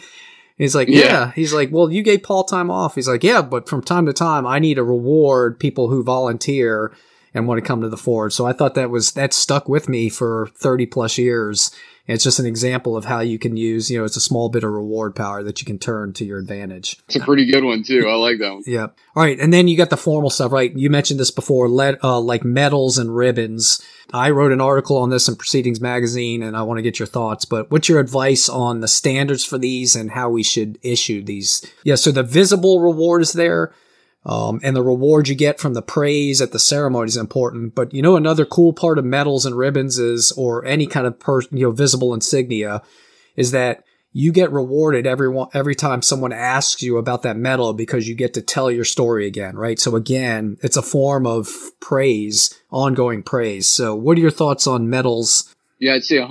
He's 0.57 0.73
like, 0.73 0.87
yeah. 0.87 0.99
yeah. 0.99 1.31
He's 1.33 1.53
like, 1.53 1.69
well, 1.71 1.91
you 1.91 2.01
gave 2.01 2.23
Paul 2.23 2.45
time 2.45 2.71
off. 2.71 2.95
He's 2.95 3.09
like, 3.09 3.23
yeah, 3.23 3.41
but 3.41 3.69
from 3.69 3.83
time 3.83 4.05
to 4.05 4.13
time, 4.13 4.47
I 4.47 4.59
need 4.59 4.75
to 4.75 4.83
reward 4.83 5.59
people 5.59 5.89
who 5.89 6.01
volunteer 6.01 6.95
and 7.33 7.45
want 7.45 7.61
to 7.61 7.67
come 7.67 7.81
to 7.81 7.89
the 7.89 7.97
Ford. 7.97 8.31
So 8.31 8.45
I 8.45 8.53
thought 8.53 8.75
that 8.75 8.89
was, 8.89 9.11
that 9.11 9.33
stuck 9.33 9.67
with 9.67 9.89
me 9.89 10.07
for 10.07 10.47
30 10.55 10.85
plus 10.85 11.17
years 11.17 11.71
it's 12.07 12.23
just 12.23 12.39
an 12.39 12.45
example 12.45 12.95
of 12.95 13.05
how 13.05 13.19
you 13.19 13.39
can 13.39 13.57
use, 13.57 13.89
you 13.89 13.97
know, 13.97 14.05
it's 14.05 14.15
a 14.15 14.21
small 14.21 14.49
bit 14.49 14.63
of 14.63 14.71
reward 14.71 15.15
power 15.15 15.41
that 15.43 15.59
you 15.59 15.65
can 15.65 15.79
turn 15.79 16.13
to 16.13 16.25
your 16.25 16.37
advantage. 16.37 16.99
It's 17.07 17.15
a 17.15 17.19
pretty 17.19 17.49
good 17.49 17.63
one 17.63 17.83
too. 17.83 18.07
I 18.07 18.13
like 18.15 18.37
that 18.39 18.53
one. 18.53 18.63
Yep. 18.65 18.97
All 19.15 19.23
right. 19.23 19.39
And 19.39 19.51
then 19.51 19.67
you 19.67 19.75
got 19.75 19.89
the 19.89 19.97
formal 19.97 20.29
stuff, 20.29 20.51
right? 20.51 20.71
You 20.75 20.89
mentioned 20.89 21.19
this 21.19 21.31
before, 21.31 21.67
let, 21.67 22.03
uh, 22.03 22.19
like 22.19 22.43
medals 22.43 22.97
and 22.97 23.15
ribbons. 23.15 23.81
I 24.13 24.29
wrote 24.29 24.51
an 24.51 24.61
article 24.61 24.97
on 24.97 25.09
this 25.09 25.27
in 25.27 25.35
Proceedings 25.35 25.81
Magazine 25.81 26.43
and 26.43 26.55
I 26.55 26.61
want 26.61 26.77
to 26.77 26.83
get 26.83 26.99
your 26.99 27.07
thoughts, 27.07 27.45
but 27.45 27.71
what's 27.71 27.89
your 27.89 27.99
advice 27.99 28.47
on 28.47 28.81
the 28.81 28.87
standards 28.87 29.43
for 29.43 29.57
these 29.57 29.95
and 29.95 30.11
how 30.11 30.29
we 30.29 30.43
should 30.43 30.77
issue 30.83 31.23
these? 31.23 31.65
Yeah. 31.83 31.95
So 31.95 32.11
the 32.11 32.23
visible 32.23 32.81
reward 32.81 33.23
is 33.23 33.33
there. 33.33 33.73
Um, 34.25 34.59
and 34.63 34.75
the 34.75 34.81
reward 34.81 35.27
you 35.27 35.35
get 35.35 35.59
from 35.59 35.75
the 35.75 35.83
praise 35.83 36.41
at 36.41 36.51
the 36.51 36.59
ceremony 36.59 37.07
is 37.07 37.17
important. 37.17 37.75
But 37.75 37.93
you 37.93 38.01
know, 38.01 38.15
another 38.15 38.45
cool 38.45 38.73
part 38.73 38.97
of 38.97 39.05
medals 39.05 39.45
and 39.45 39.55
ribbons 39.55 39.99
is, 39.99 40.31
or 40.31 40.65
any 40.65 40.87
kind 40.87 41.05
of 41.05 41.19
per, 41.19 41.41
you 41.51 41.67
know, 41.67 41.71
visible 41.71 42.13
insignia 42.13 42.81
is 43.35 43.51
that 43.51 43.83
you 44.17 44.31
get 44.31 44.51
rewarded 44.51 45.05
every 45.05 45.27
one, 45.27 45.49
every 45.53 45.75
time 45.75 46.01
someone 46.01 46.31
asks 46.31 46.81
you 46.81 46.97
about 46.97 47.21
that 47.23 47.35
medal 47.35 47.73
because 47.73 48.07
you 48.07 48.15
get 48.15 48.33
to 48.33 48.41
tell 48.41 48.71
your 48.71 48.85
story 48.85 49.27
again, 49.27 49.57
right? 49.57 49.77
So 49.77 49.95
again, 49.97 50.57
it's 50.63 50.77
a 50.77 50.81
form 50.81 51.27
of 51.27 51.49
praise, 51.81 52.57
ongoing 52.71 53.23
praise. 53.23 53.67
So 53.67 53.93
what 53.93 54.17
are 54.17 54.21
your 54.21 54.31
thoughts 54.31 54.67
on 54.67 54.89
medals 54.89 55.53
yeah, 55.79 55.93
I'd 55.93 56.03
say 56.03 56.15
100% 56.15 56.27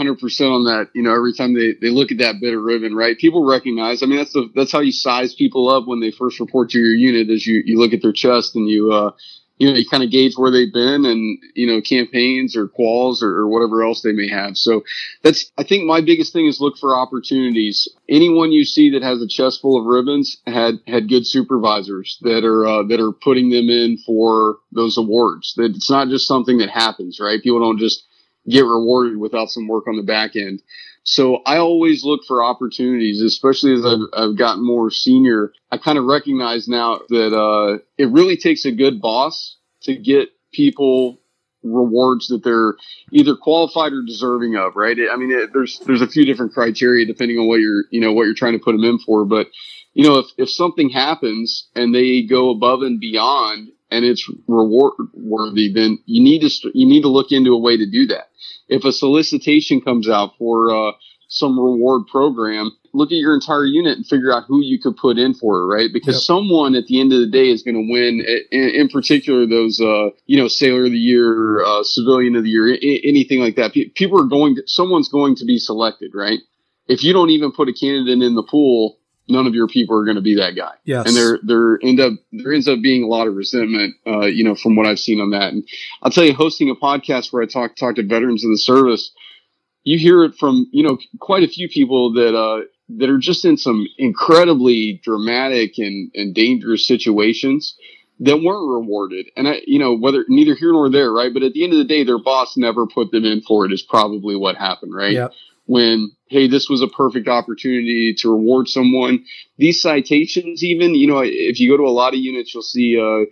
on 0.50 0.64
that. 0.64 0.88
You 0.94 1.02
know, 1.02 1.14
every 1.14 1.34
time 1.34 1.54
they, 1.54 1.74
they 1.80 1.90
look 1.90 2.10
at 2.10 2.18
that 2.18 2.40
bit 2.40 2.54
of 2.54 2.62
ribbon, 2.62 2.94
right? 2.94 3.18
People 3.18 3.44
recognize. 3.46 4.02
I 4.02 4.06
mean, 4.06 4.18
that's 4.18 4.32
the 4.32 4.50
that's 4.54 4.72
how 4.72 4.80
you 4.80 4.92
size 4.92 5.34
people 5.34 5.68
up 5.68 5.86
when 5.86 6.00
they 6.00 6.10
first 6.10 6.40
report 6.40 6.70
to 6.70 6.78
your 6.78 6.94
unit. 6.94 7.30
Is 7.30 7.46
you 7.46 7.62
you 7.64 7.78
look 7.78 7.92
at 7.92 8.00
their 8.00 8.12
chest 8.12 8.56
and 8.56 8.68
you 8.68 8.92
uh 8.92 9.10
you 9.58 9.68
know 9.68 9.76
you 9.76 9.86
kind 9.88 10.02
of 10.02 10.10
gauge 10.10 10.32
where 10.36 10.50
they've 10.50 10.72
been 10.72 11.04
and 11.04 11.38
you 11.54 11.66
know 11.66 11.82
campaigns 11.82 12.56
or 12.56 12.68
quals 12.68 13.22
or, 13.22 13.36
or 13.36 13.48
whatever 13.48 13.82
else 13.84 14.00
they 14.00 14.12
may 14.12 14.28
have. 14.28 14.56
So 14.56 14.82
that's 15.22 15.52
I 15.58 15.62
think 15.62 15.84
my 15.84 16.00
biggest 16.00 16.32
thing 16.32 16.46
is 16.46 16.60
look 16.60 16.78
for 16.78 16.96
opportunities. 16.96 17.86
Anyone 18.08 18.50
you 18.50 18.64
see 18.64 18.90
that 18.90 19.02
has 19.02 19.20
a 19.20 19.28
chest 19.28 19.60
full 19.60 19.78
of 19.78 19.84
ribbons 19.84 20.38
had 20.46 20.76
had 20.86 21.10
good 21.10 21.26
supervisors 21.26 22.18
that 22.22 22.44
are 22.44 22.66
uh, 22.66 22.82
that 22.84 23.00
are 23.00 23.12
putting 23.12 23.50
them 23.50 23.68
in 23.68 23.98
for 24.06 24.56
those 24.72 24.96
awards. 24.96 25.52
That 25.56 25.76
it's 25.76 25.90
not 25.90 26.08
just 26.08 26.26
something 26.26 26.58
that 26.58 26.70
happens, 26.70 27.20
right? 27.20 27.42
People 27.42 27.60
don't 27.60 27.78
just 27.78 28.04
get 28.48 28.64
rewarded 28.64 29.16
without 29.16 29.50
some 29.50 29.68
work 29.68 29.86
on 29.86 29.96
the 29.96 30.02
back 30.02 30.36
end. 30.36 30.62
So 31.04 31.42
I 31.44 31.58
always 31.58 32.02
look 32.04 32.24
for 32.26 32.42
opportunities, 32.42 33.20
especially 33.20 33.74
as 33.74 33.84
I've, 33.84 34.08
I've 34.12 34.38
gotten 34.38 34.64
more 34.64 34.90
senior. 34.90 35.52
I 35.70 35.76
kind 35.76 35.98
of 35.98 36.04
recognize 36.04 36.66
now 36.66 37.00
that 37.10 37.36
uh, 37.36 37.78
it 37.98 38.10
really 38.10 38.38
takes 38.38 38.64
a 38.64 38.72
good 38.72 39.02
boss 39.02 39.56
to 39.82 39.94
get 39.94 40.30
people 40.52 41.18
rewards 41.62 42.28
that 42.28 42.44
they're 42.44 42.74
either 43.10 43.36
qualified 43.36 43.92
or 43.92 44.02
deserving 44.02 44.56
of, 44.56 44.76
right? 44.76 44.96
I 45.10 45.16
mean, 45.16 45.30
it, 45.30 45.52
there's 45.52 45.78
there's 45.80 46.02
a 46.02 46.06
few 46.06 46.24
different 46.24 46.52
criteria 46.52 47.06
depending 47.06 47.38
on 47.38 47.48
what 47.48 47.60
you're 47.60 47.84
you 47.90 48.00
know 48.00 48.12
what 48.12 48.24
you're 48.24 48.34
trying 48.34 48.52
to 48.52 48.64
put 48.64 48.72
them 48.72 48.84
in 48.84 48.98
for, 48.98 49.24
but 49.24 49.48
you 49.92 50.04
know 50.04 50.18
if 50.18 50.26
if 50.38 50.50
something 50.50 50.90
happens 50.90 51.68
and 51.74 51.94
they 51.94 52.22
go 52.22 52.50
above 52.50 52.82
and 52.82 53.00
beyond 53.00 53.68
and 53.94 54.04
it's 54.04 54.28
reward 54.48 54.92
worthy, 55.14 55.72
then 55.72 55.98
you 56.06 56.22
need 56.22 56.40
to 56.40 56.70
you 56.74 56.86
need 56.86 57.02
to 57.02 57.08
look 57.08 57.30
into 57.30 57.52
a 57.52 57.58
way 57.58 57.76
to 57.76 57.86
do 57.90 58.06
that 58.08 58.28
if 58.68 58.84
a 58.84 58.92
solicitation 58.92 59.80
comes 59.80 60.08
out 60.08 60.36
for 60.38 60.74
uh, 60.74 60.92
some 61.28 61.58
reward 61.58 62.06
program, 62.06 62.70
look 62.92 63.10
at 63.10 63.18
your 63.18 63.34
entire 63.34 63.64
unit 63.64 63.96
and 63.96 64.06
figure 64.06 64.32
out 64.32 64.44
who 64.46 64.62
you 64.62 64.80
could 64.80 64.96
put 64.96 65.18
in 65.18 65.34
for 65.34 65.62
it, 65.62 65.66
right? 65.66 65.90
Because 65.92 66.16
yep. 66.16 66.22
someone 66.22 66.74
at 66.74 66.86
the 66.86 67.00
end 67.00 67.12
of 67.12 67.20
the 67.20 67.26
day 67.26 67.48
is 67.50 67.62
going 67.62 67.74
to 67.74 67.92
win. 67.92 68.24
In, 68.50 68.68
in, 68.68 68.88
particular, 68.88 69.46
those 69.46 69.80
uh, 69.80 70.10
you 70.26 70.38
know, 70.38 70.48
Sailor 70.48 70.84
of 70.84 70.92
the 70.92 70.98
Year, 70.98 71.64
uh, 71.64 71.82
Civilian 71.82 72.36
of 72.36 72.44
the 72.44 72.50
Year, 72.50 72.72
I- 72.72 73.00
anything 73.04 73.40
like 73.40 73.56
that. 73.56 73.72
People 73.94 74.20
are 74.20 74.28
going. 74.28 74.56
To, 74.56 74.62
someone's 74.66 75.08
going 75.08 75.36
to 75.36 75.44
be 75.44 75.58
selected, 75.58 76.12
right? 76.14 76.38
If 76.86 77.02
you 77.02 77.12
don't 77.12 77.30
even 77.30 77.50
put 77.52 77.68
a 77.68 77.72
candidate 77.72 78.22
in 78.22 78.34
the 78.34 78.42
pool, 78.42 78.98
none 79.28 79.46
of 79.46 79.54
your 79.54 79.68
people 79.68 79.96
are 79.96 80.04
going 80.04 80.16
to 80.16 80.22
be 80.22 80.36
that 80.36 80.54
guy. 80.54 80.72
Yes. 80.84 81.06
And 81.06 81.16
there, 81.16 81.38
there 81.42 81.78
end 81.82 82.00
up, 82.00 82.12
there 82.32 82.52
ends 82.52 82.68
up 82.68 82.80
being 82.82 83.02
a 83.02 83.06
lot 83.06 83.26
of 83.26 83.34
resentment, 83.34 83.96
uh, 84.06 84.26
you 84.26 84.44
know, 84.44 84.54
from 84.54 84.76
what 84.76 84.86
I've 84.86 84.98
seen 84.98 85.20
on 85.20 85.30
that. 85.30 85.52
And 85.52 85.66
I'll 86.02 86.10
tell 86.10 86.24
you, 86.24 86.34
hosting 86.34 86.70
a 86.70 86.74
podcast 86.74 87.32
where 87.32 87.42
I 87.42 87.46
talk, 87.46 87.76
talk 87.76 87.96
to 87.96 88.02
veterans 88.02 88.44
in 88.44 88.50
the 88.50 88.58
service, 88.58 89.12
you 89.82 89.98
hear 89.98 90.24
it 90.24 90.34
from, 90.34 90.68
you 90.72 90.82
know, 90.82 90.98
quite 91.20 91.42
a 91.42 91.48
few 91.48 91.68
people 91.68 92.12
that, 92.14 92.36
uh, 92.36 92.62
that 92.98 93.08
are 93.08 93.18
just 93.18 93.44
in 93.44 93.56
some 93.56 93.86
incredibly 93.98 95.00
dramatic 95.02 95.78
and, 95.78 96.10
and 96.14 96.34
dangerous 96.34 96.86
situations 96.86 97.76
that 98.20 98.42
weren't 98.42 98.70
rewarded. 98.70 99.26
And 99.36 99.48
I, 99.48 99.62
you 99.66 99.78
know, 99.78 99.96
whether 99.96 100.24
neither 100.28 100.54
here 100.54 100.72
nor 100.72 100.90
there, 100.90 101.12
right? 101.12 101.32
But 101.32 101.42
at 101.42 101.52
the 101.52 101.64
end 101.64 101.72
of 101.72 101.78
the 101.78 101.84
day, 101.84 102.04
their 102.04 102.18
boss 102.18 102.56
never 102.56 102.86
put 102.86 103.10
them 103.10 103.24
in 103.24 103.40
for 103.40 103.64
it 103.64 103.72
is 103.72 103.82
probably 103.82 104.36
what 104.36 104.56
happened, 104.56 104.94
right? 104.94 105.12
Yep. 105.12 105.32
When, 105.66 106.12
hey, 106.28 106.46
this 106.46 106.68
was 106.68 106.82
a 106.82 106.88
perfect 106.88 107.26
opportunity 107.26 108.14
to 108.18 108.30
reward 108.30 108.68
someone. 108.68 109.24
These 109.56 109.80
citations, 109.80 110.62
even, 110.62 110.94
you 110.94 111.06
know, 111.06 111.20
if 111.24 111.58
you 111.58 111.70
go 111.70 111.76
to 111.78 111.88
a 111.88 111.90
lot 111.90 112.12
of 112.12 112.20
units, 112.20 112.52
you'll 112.52 112.62
see, 112.62 112.98
uh, 112.98 113.24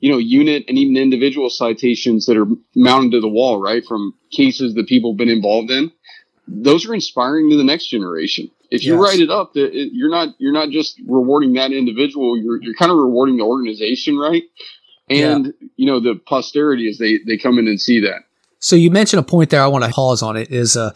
you 0.00 0.10
know, 0.10 0.18
unit 0.18 0.64
and 0.68 0.78
even 0.78 0.96
individual 0.96 1.48
citations 1.48 2.26
that 2.26 2.36
are 2.36 2.46
mounted 2.74 3.12
to 3.12 3.20
the 3.20 3.28
wall, 3.28 3.60
right? 3.60 3.84
From 3.86 4.14
cases 4.32 4.74
that 4.74 4.88
people 4.88 5.12
have 5.12 5.18
been 5.18 5.28
involved 5.28 5.70
in. 5.70 5.92
Those 6.48 6.86
are 6.86 6.94
inspiring 6.94 7.50
to 7.50 7.56
the 7.56 7.64
next 7.64 7.88
generation. 7.88 8.50
If 8.70 8.84
you 8.84 8.94
Yes. 8.94 9.02
write 9.02 9.20
it 9.20 9.30
up, 9.30 9.54
that 9.54 9.72
it, 9.72 9.90
you're 9.92 10.10
not 10.10 10.34
you're 10.38 10.52
not 10.52 10.70
just 10.70 11.00
rewarding 11.06 11.52
that 11.54 11.72
individual. 11.72 12.36
You're 12.36 12.60
you're 12.62 12.74
kind 12.74 12.90
of 12.90 12.98
rewarding 12.98 13.36
the 13.36 13.44
organization, 13.44 14.16
right? 14.16 14.42
And 15.08 15.54
you 15.76 15.86
know 15.86 16.00
the 16.00 16.16
posterity 16.16 16.88
as 16.88 16.98
they 16.98 17.18
they 17.24 17.36
come 17.36 17.58
in 17.58 17.68
and 17.68 17.80
see 17.80 18.00
that. 18.00 18.22
So 18.58 18.74
you 18.74 18.90
mentioned 18.90 19.20
a 19.20 19.22
point 19.22 19.50
there. 19.50 19.62
I 19.62 19.68
want 19.68 19.84
to 19.84 19.90
pause 19.90 20.22
on 20.22 20.36
it. 20.36 20.50
Is 20.50 20.76
uh, 20.76 20.92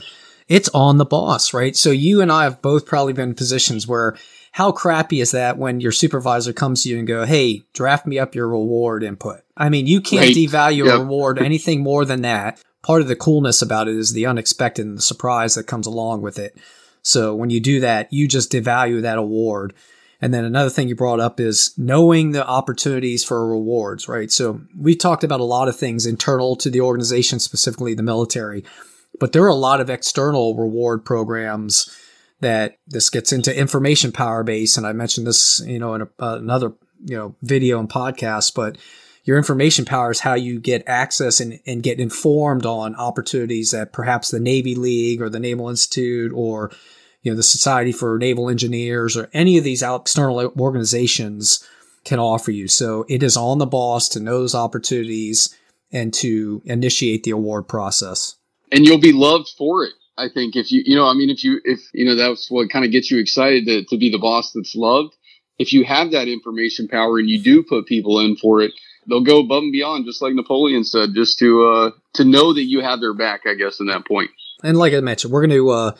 it's 0.50 0.68
on 0.74 0.98
the 0.98 1.06
boss, 1.06 1.54
right? 1.54 1.74
So 1.74 1.90
you 1.90 2.20
and 2.20 2.30
I 2.30 2.42
have 2.42 2.60
both 2.60 2.84
probably 2.84 3.14
been 3.14 3.30
in 3.30 3.34
positions 3.34 3.86
where 3.88 4.16
how 4.52 4.72
crappy 4.72 5.20
is 5.20 5.30
that 5.30 5.56
when 5.56 5.80
your 5.80 5.92
supervisor 5.92 6.52
comes 6.52 6.82
to 6.82 6.88
you 6.90 6.98
and 6.98 7.06
go, 7.06 7.24
"Hey, 7.24 7.62
draft 7.72 8.04
me 8.04 8.18
up 8.18 8.34
your 8.34 8.48
reward 8.48 9.04
input." 9.04 9.40
I 9.56 9.68
mean, 9.68 9.86
you 9.86 10.00
can't 10.00 10.26
Right. 10.26 10.36
devalue 10.36 10.84
Yep. 10.86 10.94
a 10.94 10.98
reward 10.98 11.38
anything 11.38 11.82
more 11.82 12.04
than 12.04 12.22
that. 12.22 12.60
Part 12.82 13.00
of 13.00 13.08
the 13.08 13.14
coolness 13.16 13.62
about 13.62 13.88
it 13.88 13.96
is 13.96 14.12
the 14.12 14.26
unexpected 14.26 14.84
and 14.84 14.98
the 14.98 15.02
surprise 15.02 15.54
that 15.54 15.68
comes 15.68 15.86
along 15.86 16.22
with 16.22 16.38
it. 16.38 16.56
So 17.02 17.34
when 17.34 17.50
you 17.50 17.60
do 17.60 17.80
that, 17.80 18.12
you 18.12 18.26
just 18.26 18.50
devalue 18.50 19.02
that 19.02 19.18
award. 19.18 19.72
And 20.20 20.34
then 20.34 20.44
another 20.44 20.68
thing 20.68 20.88
you 20.88 20.96
brought 20.96 21.20
up 21.20 21.40
is 21.40 21.72
knowing 21.78 22.32
the 22.32 22.46
opportunities 22.46 23.24
for 23.24 23.48
rewards, 23.48 24.08
right? 24.08 24.30
So 24.30 24.60
we 24.78 24.94
talked 24.94 25.24
about 25.24 25.40
a 25.40 25.44
lot 25.44 25.68
of 25.68 25.76
things 25.76 26.04
internal 26.06 26.56
to 26.56 26.68
the 26.70 26.80
organization, 26.82 27.38
specifically 27.38 27.94
the 27.94 28.02
military, 28.02 28.64
but 29.20 29.32
there 29.32 29.44
are 29.44 29.48
a 29.48 29.54
lot 29.54 29.80
of 29.80 29.88
external 29.88 30.56
reward 30.56 31.04
programs 31.04 31.94
that 32.40 32.78
this 32.88 33.10
gets 33.10 33.32
into 33.32 33.56
information 33.56 34.10
power 34.10 34.42
base. 34.42 34.76
And 34.76 34.86
I 34.86 34.92
mentioned 34.92 35.26
this, 35.26 35.62
you 35.64 35.78
know, 35.78 35.94
in 35.94 36.02
a, 36.02 36.08
uh, 36.18 36.38
another, 36.38 36.72
you 37.04 37.16
know, 37.16 37.36
video 37.42 37.78
and 37.78 37.88
podcast, 37.88 38.54
but 38.54 38.78
your 39.24 39.36
information 39.36 39.84
power 39.84 40.10
is 40.10 40.20
how 40.20 40.34
you 40.34 40.58
get 40.58 40.82
access 40.86 41.40
and, 41.40 41.60
and 41.66 41.82
get 41.82 42.00
informed 42.00 42.64
on 42.64 42.96
opportunities 42.96 43.70
that 43.70 43.92
perhaps 43.92 44.30
the 44.30 44.40
Navy 44.40 44.74
League 44.74 45.20
or 45.20 45.28
the 45.28 45.38
Naval 45.38 45.68
Institute 45.68 46.32
or 46.34 46.70
you 47.22 47.30
know 47.30 47.36
the 47.36 47.42
Society 47.42 47.92
for 47.92 48.18
Naval 48.18 48.48
Engineers 48.48 49.16
or 49.16 49.28
any 49.34 49.58
of 49.58 49.64
these 49.64 49.82
external 49.82 50.52
organizations 50.58 51.62
can 52.04 52.18
offer 52.18 52.50
you. 52.50 52.66
So 52.66 53.04
it 53.08 53.22
is 53.22 53.36
on 53.36 53.58
the 53.58 53.66
boss 53.66 54.08
to 54.10 54.20
know 54.20 54.40
those 54.40 54.54
opportunities 54.54 55.54
and 55.92 56.14
to 56.14 56.62
initiate 56.64 57.24
the 57.24 57.32
award 57.32 57.68
process. 57.68 58.36
And 58.72 58.84
you'll 58.84 58.98
be 58.98 59.12
loved 59.12 59.48
for 59.56 59.84
it. 59.84 59.92
I 60.16 60.28
think 60.28 60.54
if 60.56 60.70
you, 60.70 60.82
you 60.84 60.96
know, 60.96 61.06
I 61.06 61.14
mean, 61.14 61.30
if 61.30 61.42
you, 61.42 61.60
if, 61.64 61.80
you 61.94 62.04
know, 62.04 62.14
that's 62.14 62.50
what 62.50 62.70
kind 62.70 62.84
of 62.84 62.90
gets 62.90 63.10
you 63.10 63.18
excited 63.18 63.64
to, 63.66 63.84
to 63.84 63.98
be 63.98 64.10
the 64.10 64.18
boss 64.18 64.52
that's 64.52 64.74
loved. 64.74 65.14
If 65.58 65.72
you 65.72 65.84
have 65.84 66.12
that 66.12 66.28
information 66.28 66.88
power 66.88 67.18
and 67.18 67.28
you 67.28 67.42
do 67.42 67.62
put 67.62 67.86
people 67.86 68.20
in 68.20 68.36
for 68.36 68.60
it, 68.60 68.72
they'll 69.08 69.22
go 69.22 69.40
above 69.40 69.62
and 69.62 69.72
beyond, 69.72 70.04
just 70.06 70.22
like 70.22 70.34
Napoleon 70.34 70.84
said, 70.84 71.10
just 71.14 71.38
to, 71.38 71.66
uh, 71.66 71.90
to 72.14 72.24
know 72.24 72.52
that 72.52 72.64
you 72.64 72.80
have 72.80 73.00
their 73.00 73.14
back, 73.14 73.42
I 73.46 73.54
guess, 73.54 73.80
in 73.80 73.86
that 73.86 74.06
point. 74.06 74.30
And 74.62 74.78
like 74.78 74.92
I 74.92 75.00
mentioned, 75.00 75.32
we're 75.32 75.46
going 75.46 75.58
to 75.58 75.70
uh, 75.70 75.92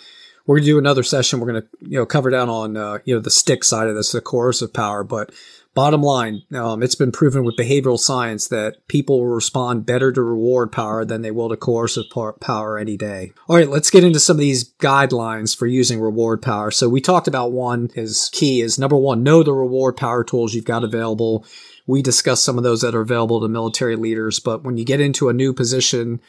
we're 0.47 0.57
going 0.57 0.65
to 0.65 0.73
do 0.73 0.79
another 0.79 1.03
session. 1.03 1.41
We're 1.41 1.53
going 1.53 1.63
to 1.63 1.69
you 1.81 1.99
know 1.99 2.07
cover 2.07 2.31
down 2.31 2.49
on 2.49 2.77
uh, 2.77 2.99
you 3.05 3.15
know 3.15 3.21
the 3.21 3.31
stick 3.31 3.65
side 3.65 3.89
of 3.89 3.95
this, 3.95 4.13
the 4.13 4.21
coercive 4.21 4.73
power. 4.73 5.05
But 5.05 5.33
bottom 5.75 6.03
line, 6.03 6.43
um, 6.55 6.83
it's 6.83 6.95
been 6.95 7.13
proven 7.13 7.45
with 7.45 7.57
behavioral 7.57 7.99
science 7.99 8.49
that 8.49 8.87
people 8.89 9.21
will 9.21 9.29
respond 9.29 9.87
better 9.87 10.13
to 10.13 10.23
reward 10.23 10.73
power 10.73 11.05
than 11.05 11.23
they 11.23 11.31
will 11.31 11.49
to 11.49 11.57
coercive 11.57 12.05
power 12.41 12.79
any 12.79 12.97
day. 12.97 13.33
All 13.49 13.57
right, 13.57 13.69
let's 13.69 13.91
get 13.91 14.05
into 14.05 14.21
some 14.21 14.37
of 14.37 14.41
these 14.41 14.73
guidelines 14.75 15.57
for 15.57 15.67
using 15.67 16.01
reward 16.01 16.43
power. 16.43 16.71
So 16.71 16.89
we 16.89 17.01
talked 17.01 17.29
about 17.29 17.53
one 17.53 17.91
is 17.95 18.31
key 18.33 18.61
is 18.61 18.79
number 18.79 18.97
one, 18.97 19.23
know 19.23 19.43
the 19.43 19.53
reward 19.53 19.97
power 19.97 20.25
tools 20.25 20.55
you've 20.55 20.65
got 20.65 20.85
available. 20.85 21.45
We 21.87 22.03
discussed 22.03 22.45
some 22.45 22.59
of 22.59 22.65
those 22.65 22.83
that 22.83 22.95
are 22.95 23.01
available 23.01 23.41
to 23.41 23.49
military 23.49 23.97
leaders, 23.97 24.39
but 24.39 24.63
when 24.65 24.77
you 24.77 24.85
get 24.85 25.01
into 25.01 25.29
a 25.29 25.33
new 25.33 25.53
position 25.53 26.21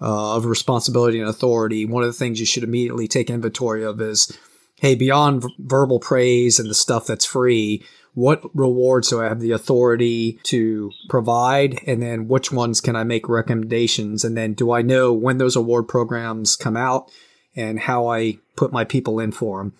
uh, 0.00 0.36
of 0.36 0.46
responsibility 0.46 1.20
and 1.20 1.28
authority, 1.28 1.86
one 1.86 2.02
of 2.02 2.08
the 2.08 2.18
things 2.18 2.40
you 2.40 2.46
should 2.46 2.64
immediately 2.64 3.08
take 3.08 3.30
inventory 3.30 3.84
of 3.84 4.00
is, 4.00 4.36
hey, 4.80 4.94
beyond 4.94 5.42
v- 5.42 5.48
verbal 5.58 6.00
praise 6.00 6.58
and 6.58 6.68
the 6.68 6.74
stuff 6.74 7.06
that's 7.06 7.24
free, 7.24 7.84
what 8.16 8.42
rewards 8.56 9.10
do 9.10 9.20
I 9.20 9.24
have 9.28 9.40
the 9.40 9.52
authority 9.52 10.40
to 10.44 10.90
provide? 11.06 11.82
And 11.86 12.02
then 12.02 12.28
which 12.28 12.50
ones 12.50 12.80
can 12.80 12.96
I 12.96 13.04
make 13.04 13.28
recommendations? 13.28 14.24
And 14.24 14.34
then 14.34 14.54
do 14.54 14.72
I 14.72 14.80
know 14.80 15.12
when 15.12 15.36
those 15.36 15.54
award 15.54 15.86
programs 15.86 16.56
come 16.56 16.78
out 16.78 17.10
and 17.54 17.78
how 17.78 18.08
I 18.08 18.38
put 18.56 18.72
my 18.72 18.84
people 18.84 19.20
in 19.20 19.32
for 19.32 19.58
them? 19.58 19.74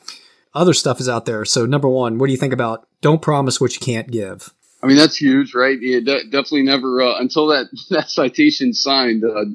Other 0.53 0.75
stuff 0.75 1.01
is 1.01 1.09
out 1.09 1.25
there. 1.25 1.47
So 1.47 1.65
number 1.65 1.89
one, 1.89 2.19
what 2.19 2.27
do 2.27 2.33
you 2.33 2.39
think 2.39 2.53
about 2.53 2.87
don't 3.01 3.23
promise 3.23 3.59
what 3.59 3.73
you 3.73 3.81
can't 3.81 4.11
give? 4.11 4.53
I 4.83 4.87
mean, 4.87 4.99
that's 4.99 5.17
huge, 5.17 5.55
right? 5.55 5.79
Yeah, 5.81 6.01
de- 6.01 6.25
definitely 6.25 6.65
never, 6.65 7.01
uh, 7.01 7.19
until 7.19 7.47
that, 7.47 7.69
that 7.89 8.11
citation's 8.11 8.83
signed, 8.83 9.25
uh, 9.25 9.47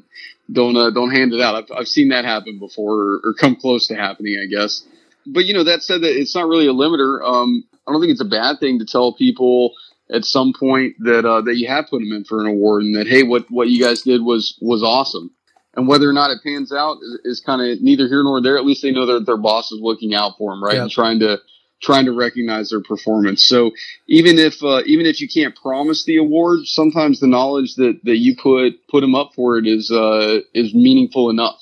don't, 0.50 0.76
uh, 0.76 0.90
don't 0.90 1.12
hand 1.12 1.32
it 1.32 1.40
out. 1.40 1.54
I've, 1.54 1.78
I've 1.78 1.88
seen 1.88 2.08
that 2.08 2.24
happen 2.24 2.58
before 2.58 2.98
or, 2.98 3.20
or 3.22 3.34
come 3.34 3.54
close 3.54 3.86
to 3.86 3.94
happening, 3.94 4.40
I 4.42 4.46
guess. 4.46 4.82
But, 5.24 5.44
you 5.44 5.54
know, 5.54 5.62
that 5.62 5.84
said 5.84 6.00
that 6.00 6.18
it's 6.20 6.34
not 6.34 6.48
really 6.48 6.66
a 6.66 6.72
limiter. 6.72 7.22
Um, 7.22 7.62
I 7.86 7.92
don't 7.92 8.00
think 8.00 8.12
it's 8.12 8.20
a 8.20 8.24
bad 8.24 8.60
thing 8.60 8.78
to 8.78 8.84
tell 8.84 9.14
people 9.14 9.72
at 10.10 10.24
some 10.24 10.52
point 10.58 10.94
that, 11.00 11.24
uh, 11.24 11.40
that 11.42 11.56
you 11.56 11.68
have 11.68 11.86
put 11.88 12.00
them 12.00 12.12
in 12.12 12.24
for 12.24 12.40
an 12.40 12.46
award 12.46 12.82
and 12.82 12.94
that, 12.96 13.06
hey, 13.06 13.22
what, 13.22 13.46
what 13.50 13.68
you 13.68 13.82
guys 13.82 14.02
did 14.02 14.22
was, 14.22 14.58
was 14.60 14.82
awesome. 14.82 15.30
And 15.74 15.88
whether 15.88 16.08
or 16.08 16.12
not 16.12 16.30
it 16.30 16.42
pans 16.44 16.72
out 16.72 16.98
is, 17.02 17.38
is 17.38 17.40
kind 17.40 17.62
of 17.62 17.80
neither 17.80 18.06
here 18.06 18.22
nor 18.22 18.42
there. 18.42 18.58
At 18.58 18.66
least 18.66 18.82
they 18.82 18.92
know 18.92 19.06
that 19.06 19.26
their 19.26 19.38
boss 19.38 19.72
is 19.72 19.80
looking 19.80 20.14
out 20.14 20.34
for 20.38 20.52
them, 20.52 20.62
right? 20.62 20.76
Yeah. 20.76 20.82
And 20.82 20.90
trying 20.90 21.18
to, 21.20 21.38
trying 21.82 22.04
to 22.04 22.12
recognize 22.12 22.70
their 22.70 22.82
performance. 22.82 23.44
So 23.44 23.72
even 24.06 24.38
if 24.38 24.62
uh, 24.62 24.82
even 24.86 25.04
if 25.04 25.20
you 25.20 25.28
can't 25.28 25.56
promise 25.56 26.04
the 26.04 26.16
award, 26.16 26.60
sometimes 26.64 27.18
the 27.18 27.26
knowledge 27.26 27.74
that, 27.74 27.98
that 28.04 28.18
you 28.18 28.36
put 28.36 28.74
put 28.88 29.00
them 29.00 29.16
up 29.16 29.32
for 29.34 29.58
it 29.58 29.66
is 29.66 29.90
uh, 29.90 30.40
is 30.54 30.72
meaningful 30.74 31.28
enough. 31.28 31.60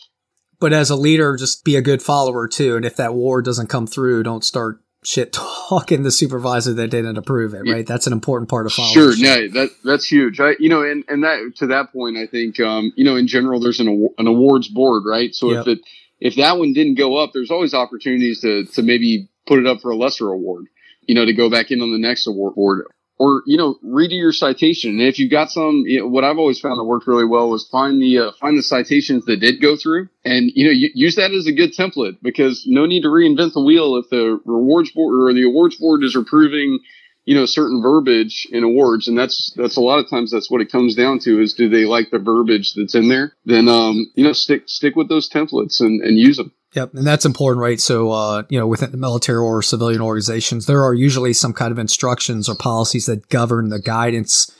But 0.59 0.75
as 0.75 0.91
a 0.91 0.97
leader, 0.97 1.37
just 1.37 1.65
be 1.65 1.75
a 1.75 1.81
good 1.81 2.03
follower 2.03 2.47
too. 2.47 2.77
And 2.77 2.85
if 2.85 2.97
that 2.97 3.11
award 3.11 3.47
doesn't 3.47 3.69
come 3.69 3.87
through, 3.87 4.25
don't 4.25 4.45
start 4.45 4.83
shit 5.03 5.33
talking 5.33 6.03
the 6.03 6.11
supervisor 6.11 6.75
that 6.75 6.89
didn't 6.89 7.17
approve 7.17 7.55
it, 7.55 7.63
Yeah. 7.65 7.73
right? 7.75 7.87
That's 7.87 8.07
an 8.07 8.13
important 8.13 8.51
part 8.51 8.67
of 8.67 8.73
followership. 8.73 8.93
Sure, 8.93 9.17
no, 9.17 9.49
that 9.49 9.71
that's 9.85 10.05
huge. 10.11 10.41
I, 10.41 10.57
you 10.59 10.69
know, 10.69 10.83
and 10.83 11.05
and 11.09 11.25
that 11.25 11.53
to 11.57 11.67
that 11.69 11.93
point, 11.93 12.17
I 12.19 12.27
think 12.27 12.61
um, 12.61 12.93
you 12.97 13.05
know, 13.05 13.17
in 13.17 13.27
general, 13.27 13.61
there's 13.61 13.81
an 13.81 14.09
an 14.19 14.27
awards 14.27 14.69
board, 14.69 15.05
right? 15.07 15.35
So 15.35 15.51
Yep. 15.53 15.61
if 15.61 15.69
it 15.69 15.79
if 16.21 16.37
that 16.37 16.59
one 16.59 16.73
didn't 16.75 16.97
go 16.97 17.17
up, 17.17 17.31
there's 17.33 17.51
always 17.51 17.73
opportunities 17.75 18.41
to 18.43 18.65
to 18.67 18.83
maybe 18.83 19.29
put 19.47 19.59
it 19.59 19.67
up 19.67 19.81
for 19.81 19.91
a 19.91 19.97
lesser 19.97 20.29
award, 20.29 20.67
you 21.07 21.15
know, 21.15 21.25
to 21.25 21.33
go 21.33 21.49
back 21.51 21.71
in 21.71 21.81
on 21.81 21.93
the 21.93 21.99
next 21.99 22.27
award 22.27 22.55
board. 22.55 22.85
Or 23.21 23.43
you 23.45 23.59
know, 23.59 23.77
redo 23.85 24.17
your 24.17 24.33
citation. 24.33 24.93
And 24.93 25.03
if 25.03 25.19
you've 25.19 25.31
got 25.31 25.51
some, 25.51 25.83
you 25.85 26.01
know, 26.01 26.07
what 26.09 26.25
I've 26.25 26.39
always 26.39 26.59
found 26.59 26.79
that 26.79 26.85
worked 26.85 27.07
really 27.07 27.27
well 27.27 27.51
was 27.51 27.69
find 27.69 28.01
the 28.01 28.19
uh, 28.19 28.33
find 28.41 28.57
the 28.57 28.63
citations 28.63 29.27
that 29.27 29.41
did 29.41 29.61
go 29.61 29.77
through, 29.77 30.09
and 30.25 30.51
you 30.55 30.65
know, 30.65 30.71
use 30.73 31.17
that 31.17 31.31
as 31.31 31.47
a 31.47 31.53
good 31.53 31.75
template 31.75 32.17
because 32.23 32.65
no 32.67 32.87
need 32.87 33.03
to 33.03 33.09
reinvent 33.09 33.53
the 33.53 33.61
wheel 33.61 33.97
if 33.97 34.09
the 34.09 34.41
rewards 34.47 34.91
board 34.93 35.15
or 35.21 35.35
the 35.35 35.47
awards 35.47 35.77
board 35.77 36.03
is 36.03 36.17
approving 36.17 36.79
you 37.27 37.35
know 37.35 37.45
certain 37.45 37.83
verbiage 37.83 38.49
in 38.51 38.65
awards. 38.65 39.07
And 39.07 39.19
that's 39.19 39.53
that's 39.55 39.77
a 39.77 39.83
lot 39.83 39.99
of 39.99 40.09
times 40.09 40.31
that's 40.31 40.51
what 40.51 40.63
it 40.63 40.73
comes 40.73 40.95
down 40.95 41.19
to 41.21 41.43
is 41.43 41.53
do 41.53 41.69
they 41.69 41.85
like 41.85 42.11
the 42.11 42.19
verbiage 42.19 42.73
that's 42.75 42.95
in 42.95 43.11
there? 43.11 43.35
Then 43.45 43.69
um 43.69 44.11
you 44.15 44.25
know 44.25 44.33
stick 44.33 44.63
stick 44.67 44.97
with 44.97 45.11
those 45.11 45.29
templates 45.29 45.81
and 45.81 46.03
and 46.03 46.19
use 46.19 46.39
them 46.39 46.53
Yep, 46.75 46.95
and 46.95 47.07
that's 47.07 47.25
important, 47.25 47.61
right? 47.61 47.81
So, 47.81 48.13
uh, 48.13 48.45
you 48.49 48.59
know, 48.59 48.67
within 48.67 48.93
the 48.93 48.97
military 48.97 49.39
or 49.39 49.61
civilian 49.61 50.01
organizations, 50.01 50.67
there 50.67 50.85
are 50.85 50.95
usually 50.95 51.33
some 51.33 51.53
kind 51.53 51.73
of 51.73 51.79
instructions 51.79 52.49
or 52.49 52.55
policies 52.55 53.07
that 53.07 53.29
govern 53.29 53.71
the 53.71 53.81
guidance 53.81 54.55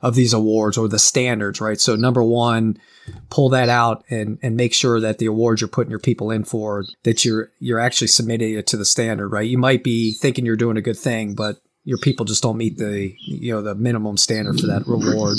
of 0.00 0.14
these 0.14 0.32
awards 0.32 0.78
or 0.78 0.86
the 0.86 0.98
standards, 0.98 1.60
right? 1.60 1.80
So, 1.80 1.96
number 1.96 2.22
one, 2.22 2.78
pull 3.30 3.48
that 3.48 3.68
out 3.68 4.04
and 4.10 4.38
and 4.42 4.56
make 4.56 4.74
sure 4.74 5.00
that 5.00 5.18
the 5.18 5.26
awards 5.26 5.60
you're 5.60 5.68
putting 5.68 5.90
your 5.90 5.98
people 5.98 6.30
in 6.30 6.44
for 6.44 6.84
that 7.02 7.24
you're 7.24 7.50
you're 7.58 7.80
actually 7.80 8.08
submitting 8.08 8.54
it 8.54 8.68
to 8.68 8.76
the 8.76 8.84
standard, 8.84 9.28
right? 9.28 9.48
You 9.48 9.58
might 9.58 9.82
be 9.82 10.12
thinking 10.12 10.46
you're 10.46 10.56
doing 10.56 10.76
a 10.76 10.82
good 10.82 10.98
thing, 10.98 11.34
but 11.34 11.56
your 11.82 11.98
people 11.98 12.26
just 12.26 12.42
don't 12.42 12.56
meet 12.56 12.78
the 12.78 13.12
you 13.26 13.52
know 13.52 13.62
the 13.62 13.74
minimum 13.74 14.16
standard 14.16 14.60
for 14.60 14.68
that 14.68 14.86
reward. 14.86 15.36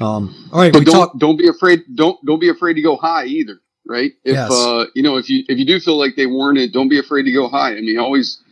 Um, 0.00 0.48
all 0.52 0.60
right, 0.60 0.72
but 0.72 0.80
we 0.80 0.84
don't 0.84 0.94
talk. 0.94 1.18
don't 1.18 1.36
be 1.36 1.48
afraid 1.48 1.82
don't 1.94 2.24
don't 2.24 2.40
be 2.40 2.48
afraid 2.48 2.74
to 2.74 2.82
go 2.82 2.96
high 2.96 3.24
either 3.24 3.58
right 3.88 4.12
if 4.24 4.34
Yes. 4.34 4.50
uh 4.52 4.84
you 4.94 5.02
know 5.02 5.16
if 5.16 5.28
you 5.30 5.44
if 5.48 5.58
you 5.58 5.64
do 5.64 5.80
feel 5.80 5.98
like 5.98 6.14
they 6.16 6.26
warrant 6.26 6.58
it 6.58 6.72
don't 6.72 6.88
be 6.88 6.98
afraid 6.98 7.22
to 7.24 7.32
go 7.32 7.48
high 7.48 7.72
i 7.72 7.80
mean 7.80 7.98
always 7.98 8.42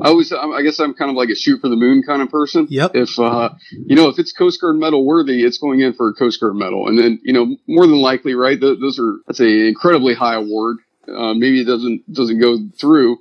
I 0.00 0.08
always, 0.08 0.30
I 0.32 0.60
guess 0.62 0.78
I'm 0.78 0.94
kind 0.94 1.10
of 1.10 1.16
like 1.16 1.30
a 1.30 1.34
shoot 1.34 1.60
for 1.60 1.68
the 1.68 1.74
moon 1.76 2.02
kind 2.06 2.20
of 2.20 2.28
person. 2.28 2.66
Yep. 2.68 2.92
If, 2.94 3.18
uh, 3.18 3.50
you 3.72 3.96
know, 3.96 4.08
if 4.08 4.18
it's 4.18 4.30
Coast 4.30 4.60
Guard 4.60 4.76
medal 4.76 5.04
worthy, 5.06 5.42
it's 5.42 5.58
going 5.58 5.80
in 5.80 5.94
for 5.94 6.08
a 6.08 6.12
Coast 6.12 6.38
Guard 6.40 6.54
medal. 6.54 6.86
And 6.86 6.98
then, 6.98 7.18
you 7.24 7.32
know, 7.32 7.56
more 7.66 7.86
than 7.86 7.96
likely, 7.96 8.34
right, 8.34 8.60
th- 8.60 8.78
those 8.78 8.98
are, 9.00 9.16
that's 9.26 9.40
an 9.40 9.46
incredibly 9.48 10.14
high 10.14 10.34
award. 10.34 10.76
Uh, 11.08 11.32
maybe 11.34 11.62
it 11.62 11.64
doesn't, 11.64 12.12
doesn't 12.12 12.40
go 12.40 12.58
through, 12.78 13.16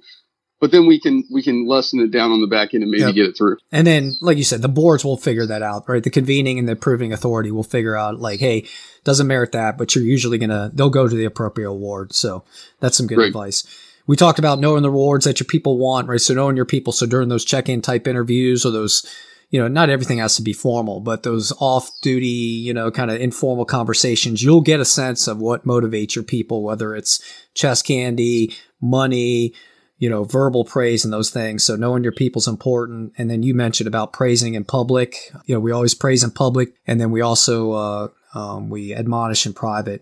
but 0.59 0.71
then 0.71 0.87
we 0.87 0.99
can 0.99 1.23
we 1.31 1.43
can 1.43 1.67
lessen 1.67 1.99
it 1.99 2.11
down 2.11 2.31
on 2.31 2.41
the 2.41 2.47
back 2.47 2.73
end 2.73 2.83
and 2.83 2.91
maybe 2.91 3.03
yep. 3.03 3.15
get 3.15 3.25
it 3.27 3.37
through. 3.37 3.57
And 3.71 3.85
then, 3.85 4.13
like 4.21 4.37
you 4.37 4.43
said, 4.43 4.61
the 4.61 4.69
boards 4.69 5.03
will 5.03 5.17
figure 5.17 5.45
that 5.45 5.61
out, 5.61 5.87
right? 5.87 6.03
The 6.03 6.09
convening 6.09 6.59
and 6.59 6.67
the 6.67 6.73
approving 6.73 7.11
authority 7.11 7.51
will 7.51 7.63
figure 7.63 7.95
out, 7.95 8.19
like, 8.19 8.39
hey, 8.39 8.65
doesn't 9.03 9.27
merit 9.27 9.51
that, 9.51 9.77
but 9.77 9.95
you're 9.95 10.03
usually 10.03 10.37
gonna 10.37 10.71
they'll 10.73 10.89
go 10.89 11.07
to 11.07 11.15
the 11.15 11.25
appropriate 11.25 11.69
award. 11.69 12.13
So 12.13 12.43
that's 12.79 12.97
some 12.97 13.07
good 13.07 13.17
right. 13.17 13.27
advice. 13.27 13.63
We 14.07 14.15
talked 14.15 14.39
about 14.39 14.59
knowing 14.59 14.83
the 14.83 14.91
rewards 14.91 15.25
that 15.25 15.39
your 15.39 15.47
people 15.47 15.77
want, 15.77 16.07
right? 16.07 16.21
So 16.21 16.33
knowing 16.33 16.55
your 16.55 16.65
people. 16.65 16.93
So 16.93 17.05
during 17.07 17.29
those 17.29 17.43
check-in 17.43 17.81
type 17.81 18.07
interviews 18.07 18.63
or 18.63 18.71
those, 18.71 19.03
you 19.49 19.59
know, 19.59 19.67
not 19.67 19.89
everything 19.89 20.19
has 20.19 20.35
to 20.35 20.43
be 20.43 20.53
formal, 20.53 20.99
but 20.99 21.23
those 21.23 21.51
off-duty, 21.59 22.27
you 22.27 22.71
know, 22.71 22.91
kind 22.91 23.09
of 23.09 23.19
informal 23.19 23.65
conversations, 23.65 24.43
you'll 24.43 24.61
get 24.61 24.79
a 24.79 24.85
sense 24.85 25.27
of 25.27 25.39
what 25.39 25.65
motivates 25.65 26.13
your 26.13 26.23
people, 26.23 26.61
whether 26.61 26.95
it's 26.95 27.19
chest 27.55 27.87
candy, 27.87 28.53
money, 28.79 29.55
you 29.97 30.09
know, 30.09 30.23
verbal 30.23 30.65
praise 30.65 31.03
and 31.05 31.13
those 31.13 31.29
things. 31.29 31.63
So 31.63 31.75
knowing 31.75 32.03
your 32.03 32.11
people's 32.11 32.47
important. 32.47 33.13
And 33.17 33.29
then 33.29 33.43
you 33.43 33.53
mentioned 33.53 33.87
about 33.87 34.13
praising 34.13 34.53
in 34.53 34.65
public. 34.65 35.15
You 35.45 35.55
know, 35.55 35.59
we 35.59 35.71
always 35.71 35.93
praise 35.93 36.23
in 36.23 36.31
public 36.31 36.73
and 36.85 36.99
then 36.99 37.11
we 37.11 37.21
also, 37.21 37.71
uh, 37.71 38.07
um, 38.33 38.69
we 38.69 38.93
admonish 38.93 39.45
in 39.45 39.53
private. 39.53 40.01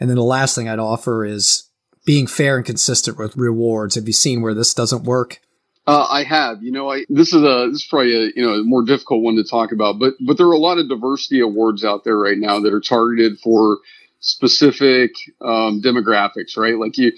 And 0.00 0.08
then 0.08 0.16
the 0.16 0.22
last 0.22 0.54
thing 0.54 0.68
I'd 0.68 0.78
offer 0.78 1.24
is 1.24 1.68
being 2.04 2.26
fair 2.26 2.56
and 2.56 2.66
consistent 2.66 3.18
with 3.18 3.36
rewards. 3.36 3.94
Have 3.94 4.06
you 4.06 4.12
seen 4.12 4.42
where 4.42 4.54
this 4.54 4.74
doesn't 4.74 5.04
work? 5.04 5.40
Uh, 5.86 6.06
I 6.08 6.24
have. 6.24 6.62
You 6.62 6.72
know, 6.72 6.90
I 6.90 7.04
this 7.10 7.34
is 7.34 7.42
a 7.42 7.68
this 7.70 7.82
is 7.82 7.86
probably 7.88 8.14
a 8.14 8.30
you 8.34 8.42
know 8.44 8.54
a 8.54 8.64
more 8.64 8.84
difficult 8.84 9.22
one 9.22 9.36
to 9.36 9.44
talk 9.44 9.70
about, 9.70 9.98
but 9.98 10.14
but 10.26 10.38
there 10.38 10.46
are 10.46 10.52
a 10.52 10.58
lot 10.58 10.78
of 10.78 10.88
diversity 10.88 11.40
awards 11.40 11.84
out 11.84 12.04
there 12.04 12.18
right 12.18 12.38
now 12.38 12.58
that 12.60 12.72
are 12.72 12.80
targeted 12.80 13.38
for 13.40 13.78
specific 14.20 15.12
um, 15.42 15.82
demographics, 15.82 16.56
right? 16.56 16.78
Like 16.78 16.96
you, 16.96 17.12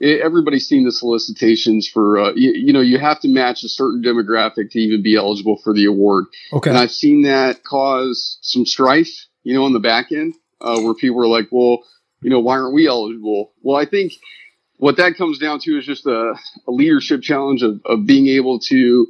everybody's 0.00 0.68
seen 0.68 0.84
the 0.84 0.92
solicitations 0.92 1.88
for 1.88 2.18
uh, 2.18 2.32
you, 2.34 2.52
you, 2.52 2.72
know 2.72 2.80
you 2.80 2.98
have 2.98 3.20
to 3.20 3.28
match 3.28 3.64
a 3.64 3.68
certain 3.68 4.02
demographic 4.02 4.70
to 4.70 4.78
even 4.78 5.02
be 5.02 5.16
eligible 5.16 5.58
for 5.62 5.72
the 5.72 5.86
award. 5.86 6.26
Okay. 6.52 6.70
And 6.70 6.78
i've 6.78 6.90
seen 6.90 7.22
that 7.22 7.64
cause 7.64 8.38
some 8.42 8.66
strife 8.66 9.26
you 9.42 9.54
know 9.54 9.64
on 9.64 9.72
the 9.72 9.80
back 9.80 10.12
end 10.12 10.34
uh, 10.60 10.80
where 10.80 10.94
people 10.94 11.20
are 11.20 11.28
like 11.28 11.48
well 11.50 11.82
you 12.20 12.30
know 12.30 12.40
why 12.40 12.58
aren't 12.58 12.74
we 12.74 12.86
eligible? 12.86 13.52
Well 13.62 13.76
i 13.76 13.86
think 13.86 14.12
what 14.78 14.98
that 14.98 15.16
comes 15.16 15.38
down 15.38 15.60
to 15.60 15.78
is 15.78 15.86
just 15.86 16.06
a, 16.06 16.34
a 16.66 16.70
leadership 16.70 17.22
challenge 17.22 17.62
of, 17.62 17.80
of 17.86 18.06
being 18.06 18.26
able 18.26 18.58
to 18.58 19.06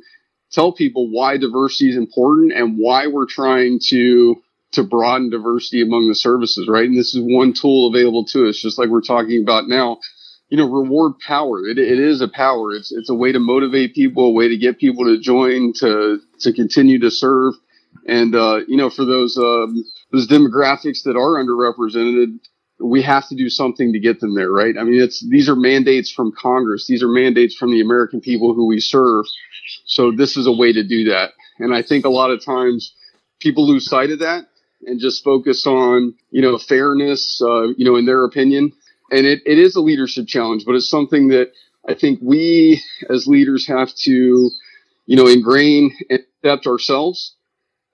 tell 0.52 0.72
people 0.72 1.10
why 1.10 1.36
diversity 1.36 1.90
is 1.90 1.96
important 1.96 2.52
and 2.52 2.76
why 2.78 3.08
we're 3.08 3.26
trying 3.26 3.80
to 3.88 4.36
to 4.72 4.82
broaden 4.82 5.30
diversity 5.30 5.80
among 5.80 6.08
the 6.08 6.14
services 6.14 6.68
right? 6.68 6.88
And 6.88 6.96
this 6.96 7.14
is 7.14 7.20
one 7.22 7.52
tool 7.52 7.88
available 7.88 8.24
to 8.26 8.48
us 8.48 8.58
just 8.58 8.78
like 8.78 8.88
we're 8.88 9.00
talking 9.00 9.42
about 9.42 9.68
now 9.68 9.98
you 10.48 10.56
know, 10.56 10.68
reward 10.68 11.14
power. 11.26 11.66
It, 11.66 11.78
it 11.78 11.98
is 11.98 12.20
a 12.20 12.28
power. 12.28 12.72
It's, 12.72 12.92
it's 12.92 13.10
a 13.10 13.14
way 13.14 13.32
to 13.32 13.40
motivate 13.40 13.94
people, 13.94 14.26
a 14.26 14.32
way 14.32 14.48
to 14.48 14.56
get 14.56 14.78
people 14.78 15.04
to 15.04 15.18
join, 15.18 15.72
to, 15.80 16.20
to 16.40 16.52
continue 16.52 17.00
to 17.00 17.10
serve. 17.10 17.54
And, 18.06 18.34
uh, 18.34 18.60
you 18.68 18.76
know, 18.76 18.88
for 18.90 19.04
those, 19.04 19.36
um, 19.36 19.84
those 20.12 20.28
demographics 20.28 21.02
that 21.04 21.16
are 21.16 21.42
underrepresented, 21.42 22.38
we 22.78 23.02
have 23.02 23.26
to 23.28 23.34
do 23.34 23.48
something 23.48 23.92
to 23.92 23.98
get 23.98 24.20
them 24.20 24.34
there, 24.34 24.50
right? 24.50 24.76
I 24.78 24.84
mean, 24.84 25.00
it's, 25.00 25.26
these 25.28 25.48
are 25.48 25.56
mandates 25.56 26.12
from 26.12 26.32
Congress. 26.38 26.86
These 26.86 27.02
are 27.02 27.08
mandates 27.08 27.56
from 27.56 27.72
the 27.72 27.80
American 27.80 28.20
people 28.20 28.54
who 28.54 28.66
we 28.66 28.80
serve. 28.80 29.24
So 29.86 30.12
this 30.12 30.36
is 30.36 30.46
a 30.46 30.52
way 30.52 30.72
to 30.72 30.86
do 30.86 31.04
that. 31.04 31.32
And 31.58 31.74
I 31.74 31.82
think 31.82 32.04
a 32.04 32.10
lot 32.10 32.30
of 32.30 32.44
times 32.44 32.94
people 33.40 33.66
lose 33.66 33.88
sight 33.88 34.10
of 34.10 34.20
that 34.20 34.44
and 34.82 35.00
just 35.00 35.24
focus 35.24 35.66
on, 35.66 36.14
you 36.30 36.42
know, 36.42 36.58
fairness, 36.58 37.40
uh, 37.42 37.68
you 37.76 37.84
know, 37.84 37.96
in 37.96 38.04
their 38.04 38.24
opinion 38.24 38.72
and 39.10 39.26
it, 39.26 39.42
it 39.46 39.58
is 39.58 39.76
a 39.76 39.80
leadership 39.80 40.26
challenge, 40.26 40.64
but 40.64 40.74
it's 40.74 40.88
something 40.88 41.28
that 41.28 41.52
I 41.88 41.94
think 41.94 42.18
we 42.22 42.82
as 43.08 43.26
leaders 43.26 43.66
have 43.66 43.94
to, 44.02 44.50
you 45.06 45.16
know, 45.16 45.26
ingrain 45.26 45.96
and 46.10 46.20
accept 46.44 46.66
ourselves 46.66 47.34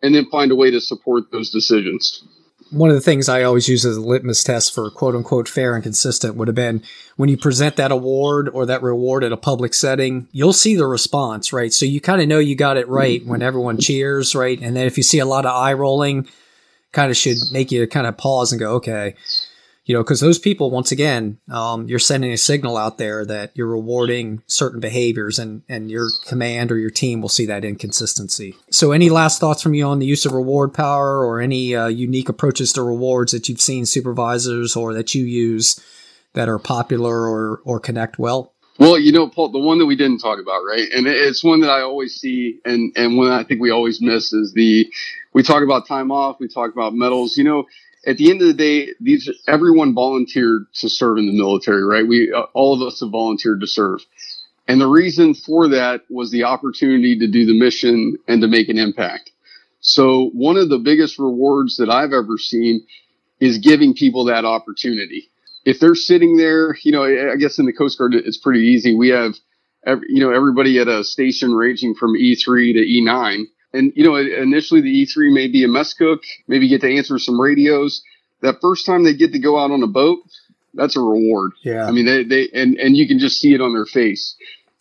and 0.02 0.14
then 0.14 0.26
find 0.30 0.50
a 0.50 0.56
way 0.56 0.70
to 0.70 0.80
support 0.80 1.30
those 1.30 1.50
decisions. 1.50 2.24
One 2.70 2.88
of 2.88 2.94
the 2.94 3.02
things 3.02 3.28
I 3.28 3.42
always 3.42 3.68
use 3.68 3.84
as 3.84 3.98
a 3.98 4.00
litmus 4.00 4.42
test 4.42 4.74
for 4.74 4.90
quote 4.90 5.14
unquote 5.14 5.46
fair 5.46 5.74
and 5.74 5.82
consistent 5.82 6.36
would 6.36 6.48
have 6.48 6.54
been 6.54 6.82
when 7.16 7.28
you 7.28 7.36
present 7.36 7.76
that 7.76 7.92
award 7.92 8.48
or 8.48 8.64
that 8.64 8.82
reward 8.82 9.24
at 9.24 9.32
a 9.32 9.36
public 9.36 9.74
setting, 9.74 10.26
you'll 10.32 10.54
see 10.54 10.74
the 10.74 10.86
response, 10.86 11.52
right? 11.52 11.72
So 11.72 11.84
you 11.84 12.00
kind 12.00 12.22
of 12.22 12.28
know 12.28 12.38
you 12.38 12.56
got 12.56 12.78
it 12.78 12.88
right 12.88 13.20
mm-hmm. 13.20 13.30
when 13.30 13.42
everyone 13.42 13.78
cheers, 13.78 14.34
right? 14.34 14.58
And 14.58 14.74
then 14.74 14.86
if 14.86 14.96
you 14.96 15.02
see 15.02 15.18
a 15.18 15.26
lot 15.26 15.44
of 15.44 15.52
eye 15.52 15.74
rolling, 15.74 16.26
kind 16.92 17.10
of 17.10 17.16
should 17.16 17.36
make 17.52 17.70
you 17.70 17.86
kind 17.86 18.06
of 18.06 18.16
pause 18.16 18.52
and 18.52 18.58
go, 18.58 18.74
okay, 18.76 19.16
you 19.92 19.98
know, 19.98 20.02
because 20.02 20.20
those 20.20 20.38
people, 20.38 20.70
once 20.70 20.90
again, 20.90 21.36
um, 21.50 21.86
you're 21.86 21.98
sending 21.98 22.32
a 22.32 22.38
signal 22.38 22.78
out 22.78 22.96
there 22.96 23.26
that 23.26 23.50
you're 23.54 23.66
rewarding 23.66 24.42
certain 24.46 24.80
behaviors, 24.80 25.38
and 25.38 25.64
and 25.68 25.90
your 25.90 26.08
command 26.26 26.72
or 26.72 26.78
your 26.78 26.88
team 26.88 27.20
will 27.20 27.28
see 27.28 27.44
that 27.44 27.62
inconsistency. 27.62 28.56
So, 28.70 28.92
any 28.92 29.10
last 29.10 29.38
thoughts 29.38 29.60
from 29.60 29.74
you 29.74 29.84
on 29.84 29.98
the 29.98 30.06
use 30.06 30.24
of 30.24 30.32
reward 30.32 30.72
power, 30.72 31.22
or 31.22 31.42
any 31.42 31.76
uh, 31.76 31.88
unique 31.88 32.30
approaches 32.30 32.72
to 32.72 32.82
rewards 32.82 33.32
that 33.32 33.50
you've 33.50 33.60
seen 33.60 33.84
supervisors 33.84 34.74
or 34.74 34.94
that 34.94 35.14
you 35.14 35.26
use 35.26 35.78
that 36.32 36.48
are 36.48 36.58
popular 36.58 37.28
or 37.28 37.60
or 37.66 37.78
connect 37.78 38.18
well? 38.18 38.54
Well, 38.78 38.98
you 38.98 39.12
know, 39.12 39.28
Paul, 39.28 39.50
the 39.50 39.58
one 39.58 39.78
that 39.78 39.84
we 39.84 39.94
didn't 39.94 40.20
talk 40.20 40.38
about, 40.40 40.62
right? 40.66 40.88
And 40.90 41.06
it's 41.06 41.44
one 41.44 41.60
that 41.60 41.70
I 41.70 41.82
always 41.82 42.14
see, 42.14 42.60
and 42.64 42.94
and 42.96 43.18
one 43.18 43.30
I 43.30 43.44
think 43.44 43.60
we 43.60 43.70
always 43.70 44.00
miss 44.00 44.32
is 44.32 44.54
the 44.54 44.90
we 45.34 45.42
talk 45.42 45.62
about 45.62 45.86
time 45.86 46.10
off, 46.10 46.40
we 46.40 46.48
talk 46.48 46.72
about 46.72 46.94
medals. 46.94 47.36
You 47.36 47.44
know, 47.44 47.66
at 48.06 48.16
the 48.16 48.30
end 48.30 48.40
of 48.40 48.48
the 48.48 48.54
day, 48.54 48.88
these 49.00 49.30
everyone 49.46 49.94
volunteered 49.94 50.66
to 50.74 50.88
serve 50.88 51.18
in 51.18 51.26
the 51.26 51.32
military, 51.32 51.84
right? 51.84 52.06
We 52.06 52.32
uh, 52.32 52.42
all 52.52 52.74
of 52.74 52.86
us 52.86 53.00
have 53.00 53.10
volunteered 53.10 53.60
to 53.60 53.66
serve. 53.66 54.00
And 54.68 54.80
the 54.80 54.88
reason 54.88 55.34
for 55.34 55.68
that 55.68 56.02
was 56.08 56.30
the 56.30 56.44
opportunity 56.44 57.18
to 57.18 57.26
do 57.26 57.46
the 57.46 57.58
mission 57.58 58.16
and 58.28 58.40
to 58.42 58.48
make 58.48 58.68
an 58.68 58.78
impact. 58.78 59.30
So 59.80 60.30
one 60.32 60.56
of 60.56 60.68
the 60.68 60.78
biggest 60.78 61.18
rewards 61.18 61.76
that 61.76 61.90
I've 61.90 62.12
ever 62.12 62.38
seen 62.38 62.86
is 63.40 63.58
giving 63.58 63.94
people 63.94 64.26
that 64.26 64.44
opportunity. 64.44 65.28
If 65.64 65.80
they're 65.80 65.96
sitting 65.96 66.36
there, 66.36 66.76
you 66.82 66.92
know, 66.92 67.04
I 67.04 67.36
guess 67.36 67.58
in 67.58 67.66
the 67.66 67.72
Coast 67.72 67.98
Guard, 67.98 68.14
it's 68.14 68.38
pretty 68.38 68.60
easy. 68.60 68.94
We 68.94 69.08
have, 69.08 69.34
every, 69.84 70.06
you 70.08 70.20
know, 70.20 70.32
everybody 70.32 70.78
at 70.78 70.86
a 70.86 71.02
station 71.02 71.52
ranging 71.52 71.94
from 71.94 72.14
E3 72.14 72.74
to 72.74 72.80
E9 72.80 73.44
and 73.72 73.92
you 73.96 74.04
know, 74.04 74.16
initially 74.16 74.80
the 74.80 75.06
E3 75.06 75.32
may 75.32 75.48
be 75.48 75.64
a 75.64 75.68
mess 75.68 75.94
cook, 75.94 76.22
maybe 76.46 76.68
get 76.68 76.80
to 76.82 76.94
answer 76.94 77.18
some 77.18 77.40
radios. 77.40 78.02
That 78.40 78.60
first 78.60 78.86
time 78.86 79.04
they 79.04 79.14
get 79.14 79.32
to 79.32 79.38
go 79.38 79.58
out 79.58 79.70
on 79.70 79.82
a 79.82 79.86
boat, 79.86 80.20
that's 80.74 80.96
a 80.96 81.00
reward. 81.00 81.52
Yeah. 81.62 81.86
I 81.86 81.90
mean, 81.90 82.06
they, 82.06 82.24
they 82.24 82.48
and 82.52 82.76
and 82.78 82.96
you 82.96 83.06
can 83.06 83.18
just 83.18 83.40
see 83.40 83.54
it 83.54 83.60
on 83.60 83.72
their 83.72 83.86
face. 83.86 84.36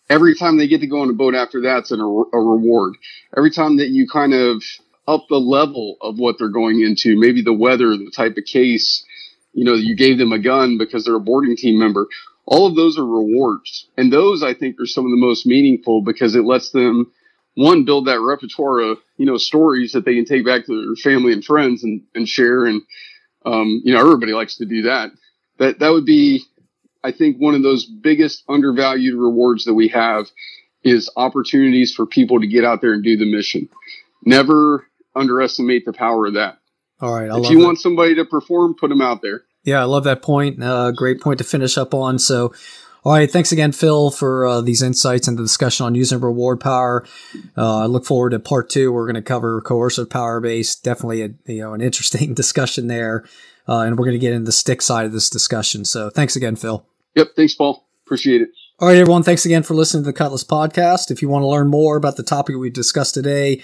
Every 0.09 0.35
time 0.35 0.57
they 0.57 0.67
get 0.67 0.81
to 0.81 0.87
go 0.87 1.01
on 1.01 1.09
a 1.09 1.13
boat 1.13 1.35
after 1.35 1.61
that's 1.61 1.91
an, 1.91 2.01
a, 2.01 2.03
a 2.03 2.39
reward. 2.39 2.95
Every 3.37 3.51
time 3.51 3.77
that 3.77 3.89
you 3.89 4.07
kind 4.09 4.33
of 4.33 4.61
up 5.07 5.25
the 5.29 5.39
level 5.39 5.97
of 6.01 6.19
what 6.19 6.37
they're 6.37 6.49
going 6.49 6.81
into, 6.81 7.19
maybe 7.19 7.41
the 7.41 7.53
weather, 7.53 7.95
the 7.95 8.11
type 8.13 8.35
of 8.37 8.45
case, 8.45 9.05
you 9.53 9.63
know, 9.63 9.73
you 9.73 9.95
gave 9.95 10.17
them 10.17 10.31
a 10.31 10.39
gun 10.39 10.77
because 10.77 11.05
they're 11.05 11.15
a 11.15 11.19
boarding 11.19 11.55
team 11.55 11.79
member. 11.79 12.07
All 12.45 12.67
of 12.67 12.75
those 12.75 12.97
are 12.97 13.05
rewards. 13.05 13.87
And 13.97 14.11
those 14.11 14.43
I 14.43 14.53
think 14.53 14.79
are 14.79 14.85
some 14.85 15.05
of 15.05 15.11
the 15.11 15.17
most 15.17 15.45
meaningful 15.45 16.01
because 16.01 16.35
it 16.35 16.43
lets 16.43 16.71
them 16.71 17.11
one 17.55 17.85
build 17.85 18.07
that 18.07 18.19
repertoire 18.19 18.79
of 18.79 18.99
you 19.17 19.25
know 19.25 19.37
stories 19.37 19.91
that 19.91 20.05
they 20.05 20.15
can 20.15 20.25
take 20.25 20.45
back 20.45 20.65
to 20.65 20.85
their 20.85 20.95
family 20.95 21.33
and 21.33 21.43
friends 21.43 21.83
and, 21.83 22.01
and 22.15 22.27
share. 22.27 22.65
And 22.65 22.81
um, 23.45 23.81
you 23.83 23.93
know 23.93 23.99
everybody 23.99 24.33
likes 24.33 24.57
to 24.57 24.65
do 24.65 24.83
that. 24.83 25.11
That 25.59 25.79
that 25.79 25.89
would 25.89 26.05
be 26.05 26.43
i 27.03 27.11
think 27.11 27.37
one 27.37 27.55
of 27.55 27.63
those 27.63 27.85
biggest 27.85 28.43
undervalued 28.47 29.15
rewards 29.15 29.65
that 29.65 29.73
we 29.73 29.87
have 29.87 30.27
is 30.83 31.09
opportunities 31.15 31.93
for 31.93 32.05
people 32.05 32.39
to 32.39 32.47
get 32.47 32.65
out 32.65 32.81
there 32.81 32.93
and 32.93 33.03
do 33.03 33.15
the 33.15 33.31
mission. 33.31 33.69
Never 34.25 34.87
underestimate 35.15 35.85
the 35.85 35.93
power 35.93 36.25
of 36.27 36.33
that. 36.35 36.57
All 36.99 37.13
right 37.13 37.29
I 37.29 37.37
if 37.39 37.49
you 37.49 37.59
that. 37.59 37.65
want 37.65 37.79
somebody 37.79 38.15
to 38.15 38.25
perform 38.25 38.75
put 38.75 38.89
them 38.89 39.01
out 39.01 39.21
there. 39.21 39.43
Yeah 39.63 39.81
i 39.81 39.83
love 39.83 40.05
that 40.05 40.21
point. 40.21 40.61
Uh, 40.63 40.91
great 40.91 41.21
point 41.21 41.37
to 41.39 41.43
finish 41.43 41.77
up 41.77 41.93
on. 41.93 42.17
So 42.17 42.53
all 43.03 43.13
right. 43.13 43.29
Thanks 43.29 43.51
again, 43.51 43.71
Phil, 43.71 44.11
for 44.11 44.45
uh, 44.45 44.61
these 44.61 44.81
insights 44.81 45.27
and 45.27 45.37
the 45.37 45.43
discussion 45.43 45.85
on 45.85 45.95
using 45.95 46.19
reward 46.19 46.59
power. 46.59 47.05
Uh, 47.57 47.79
I 47.79 47.85
look 47.85 48.05
forward 48.05 48.31
to 48.31 48.39
part 48.39 48.69
two. 48.69 48.91
We're 48.91 49.05
going 49.05 49.15
to 49.15 49.21
cover 49.21 49.59
coercive 49.61 50.09
power 50.09 50.39
base. 50.39 50.75
Definitely 50.75 51.23
a, 51.23 51.29
you 51.45 51.61
know, 51.61 51.73
an 51.73 51.81
interesting 51.81 52.33
discussion 52.33 52.87
there. 52.87 53.25
Uh, 53.67 53.81
and 53.81 53.97
we're 53.97 54.05
going 54.05 54.19
to 54.19 54.19
get 54.19 54.33
into 54.33 54.45
the 54.45 54.51
stick 54.51 54.81
side 54.81 55.05
of 55.05 55.13
this 55.13 55.29
discussion. 55.29 55.85
So 55.85 56.09
thanks 56.09 56.35
again, 56.35 56.55
Phil. 56.55 56.85
Yep. 57.15 57.35
Thanks, 57.35 57.55
Paul. 57.55 57.87
Appreciate 58.05 58.41
it. 58.41 58.49
All 58.79 58.87
right, 58.87 58.97
everyone. 58.97 59.23
Thanks 59.23 59.45
again 59.45 59.63
for 59.63 59.75
listening 59.75 60.03
to 60.03 60.07
the 60.07 60.13
Cutlass 60.13 60.43
podcast. 60.43 61.11
If 61.11 61.21
you 61.21 61.29
want 61.29 61.43
to 61.43 61.47
learn 61.47 61.67
more 61.67 61.97
about 61.97 62.17
the 62.17 62.23
topic 62.23 62.55
we 62.55 62.69
discussed 62.69 63.13
today, 63.13 63.61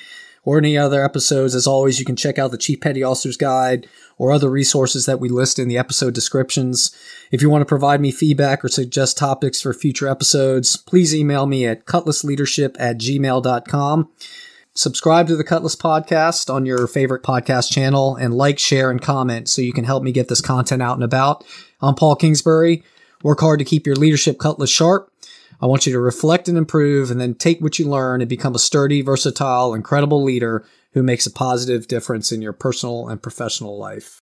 or 0.47 0.57
any 0.57 0.77
other 0.77 1.03
episodes, 1.03 1.53
as 1.53 1.67
always, 1.67 1.99
you 1.99 2.05
can 2.05 2.15
check 2.15 2.39
out 2.39 2.51
the 2.51 2.57
Chief 2.57 2.79
Petty 2.79 3.03
Officer's 3.03 3.35
Guide 3.35 3.85
or 4.17 4.31
other 4.31 4.49
resources 4.49 5.05
that 5.05 5.19
we 5.19 5.27
list 5.27 5.59
in 5.59 5.67
the 5.67 5.77
episode 5.77 6.13
descriptions. 6.13 6.95
If 7.31 7.41
you 7.41 7.49
want 7.49 7.63
to 7.63 7.65
provide 7.65 7.99
me 7.99 8.11
feedback 8.11 8.63
or 8.63 8.69
suggest 8.69 9.17
topics 9.17 9.61
for 9.61 9.73
future 9.73 10.07
episodes, 10.07 10.77
please 10.77 11.13
email 11.13 11.47
me 11.47 11.65
at 11.65 11.85
cutlassleadership 11.85 12.77
at 12.79 12.97
gmail.com. 12.97 14.09
Subscribe 14.73 15.27
to 15.27 15.35
the 15.35 15.43
Cutlass 15.43 15.75
Podcast 15.75 16.49
on 16.49 16.65
your 16.65 16.87
favorite 16.87 17.23
podcast 17.23 17.69
channel 17.69 18.15
and 18.15 18.33
like, 18.33 18.57
share, 18.57 18.89
and 18.89 19.01
comment 19.01 19.49
so 19.49 19.61
you 19.61 19.73
can 19.73 19.83
help 19.83 20.01
me 20.01 20.13
get 20.13 20.29
this 20.29 20.39
content 20.39 20.81
out 20.81 20.95
and 20.95 21.03
about. 21.03 21.43
I'm 21.81 21.95
Paul 21.95 22.15
Kingsbury. 22.15 22.85
Work 23.21 23.41
hard 23.41 23.59
to 23.59 23.65
keep 23.65 23.85
your 23.85 23.97
leadership 23.97 24.39
cutlass 24.39 24.69
sharp. 24.69 25.11
I 25.59 25.65
want 25.65 25.87
you 25.87 25.93
to 25.93 25.99
reflect 25.99 26.47
and 26.47 26.57
improve 26.57 27.09
and 27.09 27.19
then 27.19 27.33
take 27.33 27.61
what 27.61 27.79
you 27.79 27.89
learn 27.89 28.21
and 28.21 28.29
become 28.29 28.53
a 28.53 28.59
sturdy, 28.59 29.01
versatile, 29.01 29.73
incredible 29.73 30.23
leader 30.23 30.65
who 30.93 31.01
makes 31.01 31.25
a 31.25 31.31
positive 31.31 31.87
difference 31.87 32.31
in 32.31 32.41
your 32.41 32.53
personal 32.53 33.07
and 33.09 33.21
professional 33.21 33.77
life. 33.77 34.21